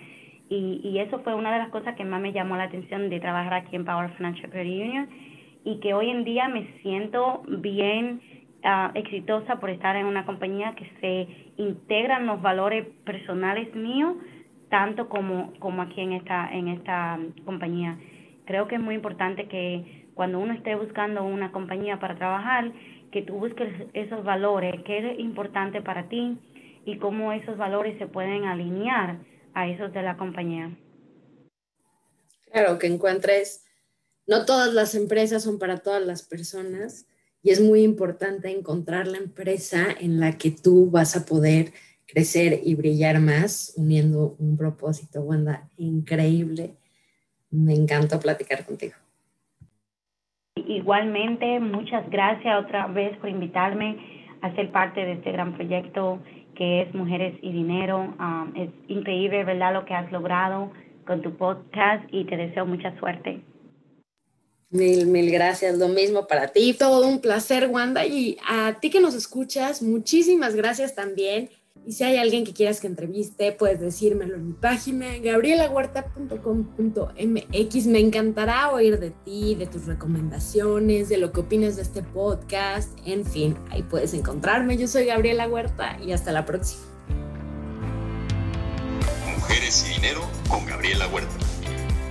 Y, 0.50 0.98
eso 0.98 1.20
fue 1.20 1.36
una 1.36 1.52
de 1.52 1.60
las 1.60 1.70
cosas 1.70 1.96
que 1.96 2.06
más 2.06 2.22
me 2.22 2.32
llamó 2.32 2.56
la 2.56 2.64
atención 2.64 3.10
de 3.10 3.20
trabajar 3.20 3.54
aquí 3.54 3.76
en 3.76 3.86
Power 3.86 4.10
Financial 4.16 4.50
Credit 4.50 4.88
Union 4.88 5.10
y 5.66 5.80
que 5.82 5.94
hoy 5.94 6.10
en 6.10 6.24
día 6.24 6.48
me 6.48 6.68
siento 6.82 7.44
bien 7.48 8.22
uh, 8.64 8.98
exitosa 8.98 9.60
por 9.60 9.70
estar 9.70 9.96
en 9.98 10.06
una 10.06 10.26
compañía 10.26 10.74
que 10.74 10.90
se 11.02 11.28
integran 11.62 12.26
los 12.26 12.42
valores 12.42 12.88
personales 13.04 13.76
míos 13.76 14.16
tanto 14.70 15.10
como, 15.10 15.54
como 15.60 15.82
aquí 15.84 16.02
en 16.02 16.14
esta, 16.14 16.50
en 16.52 16.70
esta 16.70 17.20
compañía. 17.46 17.98
Creo 18.46 18.68
que 18.68 18.76
es 18.76 18.82
muy 18.82 18.96
importante 18.96 19.48
que 19.48 20.08
cuando 20.18 20.40
uno 20.40 20.54
esté 20.54 20.74
buscando 20.76 21.24
una 21.24 21.52
compañía 21.52 22.00
para 22.00 22.16
trabajar, 22.16 22.72
que 23.12 23.22
tú 23.22 23.36
busques 23.36 23.70
esos 23.94 24.24
valores, 24.24 24.76
qué 24.86 25.00
es 25.00 25.20
importante 25.20 25.82
para 25.82 26.10
ti 26.10 26.38
y 26.86 26.98
cómo 26.98 27.34
esos 27.34 27.58
valores 27.58 27.98
se 27.98 28.08
pueden 28.08 28.46
alinear 28.46 29.20
a 29.54 29.68
esos 29.68 29.94
de 29.94 30.04
la 30.04 30.18
compañía. 30.18 30.78
Claro, 32.52 32.78
que 32.80 32.88
encuentres, 32.88 33.66
no 34.26 34.46
todas 34.46 34.74
las 34.74 34.96
empresas 34.96 35.44
son 35.44 35.60
para 35.60 35.78
todas 35.78 36.06
las 36.06 36.24
personas 36.24 37.08
y 37.42 37.52
es 37.52 37.62
muy 37.62 37.84
importante 37.84 38.50
encontrar 38.50 39.08
la 39.08 39.18
empresa 39.18 39.88
en 40.00 40.20
la 40.20 40.38
que 40.38 40.52
tú 40.52 40.90
vas 40.90 41.16
a 41.16 41.26
poder 41.26 41.74
crecer 42.06 42.62
y 42.64 42.76
brillar 42.76 43.20
más 43.20 43.74
uniendo 43.76 44.36
un 44.40 44.58
propósito. 44.58 45.22
Wanda, 45.22 45.70
increíble. 45.78 46.76
Me 47.50 47.74
encantó 47.74 48.20
platicar 48.20 48.66
contigo. 48.66 48.96
Igualmente, 50.68 51.60
muchas 51.60 52.10
gracias 52.10 52.64
otra 52.64 52.88
vez 52.88 53.18
por 53.18 53.30
invitarme 53.30 53.98
a 54.42 54.54
ser 54.56 54.72
parte 54.72 55.06
de 55.06 55.14
este 55.14 55.32
gran 55.32 55.54
proyecto 55.54 56.20
que 56.56 56.82
es 56.82 56.94
Mujeres 56.94 57.38
y 57.42 57.52
Dinero. 57.52 58.14
Um, 58.20 58.52
es 58.56 58.70
increíble, 58.88 59.44
¿verdad?, 59.44 59.74
lo 59.74 59.86
que 59.86 59.94
has 59.94 60.12
logrado 60.12 60.72
con 61.06 61.22
tu 61.22 61.38
podcast 61.38 62.04
y 62.12 62.26
te 62.26 62.36
deseo 62.36 62.66
mucha 62.66 62.98
suerte. 63.00 63.42
Mil, 64.70 65.08
mil 65.08 65.32
gracias. 65.32 65.78
Lo 65.78 65.88
mismo 65.88 66.28
para 66.28 66.50
ti. 66.50 66.76
Todo 66.78 67.08
un 67.08 67.22
placer, 67.22 67.70
Wanda. 67.70 68.06
Y 68.06 68.38
a 68.46 68.78
ti 68.82 68.90
que 68.90 69.00
nos 69.00 69.16
escuchas, 69.16 69.82
muchísimas 69.82 70.56
gracias 70.56 70.94
también. 70.94 71.50
Y 71.86 71.94
si 71.94 72.04
hay 72.04 72.18
alguien 72.18 72.44
que 72.44 72.54
quieras 72.54 72.82
que 72.82 72.88
entreviste, 72.88 73.52
puedes 73.52 73.80
decírmelo 73.80 74.36
en 74.36 74.48
mi 74.48 74.54
página, 74.54 75.18
gabrielahuerta.com.mx. 75.20 77.88
Me 77.88 78.00
encantará 78.00 78.72
oír 78.72 79.00
de 79.00 79.12
ti, 79.12 79.56
de 79.56 79.68
tus 79.68 79.86
recomendaciones, 79.86 81.10
de 81.10 81.18
lo 81.18 81.32
que 81.32 81.42
opinas 81.42 81.76
de 81.76 81.84
este 81.84 82.04
podcast. 82.04 82.98
En 83.06 83.26
fin, 83.26 83.58
ahí 83.70 83.84
puedes 83.84 84.14
encontrarme. 84.14 84.78
Yo 84.78 84.88
soy 84.88 85.06
Gabriela 85.06 85.48
Huerta 85.48 85.98
y 86.04 86.12
hasta 86.12 86.32
la 86.32 86.46
próxima. 86.46 86.82
Mujeres 89.38 89.86
y 89.90 89.94
Dinero 89.94 90.22
con 90.50 90.66
Gabriela 90.66 91.08
Huerta. 91.08 91.36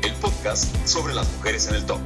El 0.02 0.12
podcast 0.14 0.74
sobre 0.86 1.14
las 1.14 1.30
mujeres 1.34 1.68
en 1.68 1.74
el 1.74 1.86
top. 1.86 2.00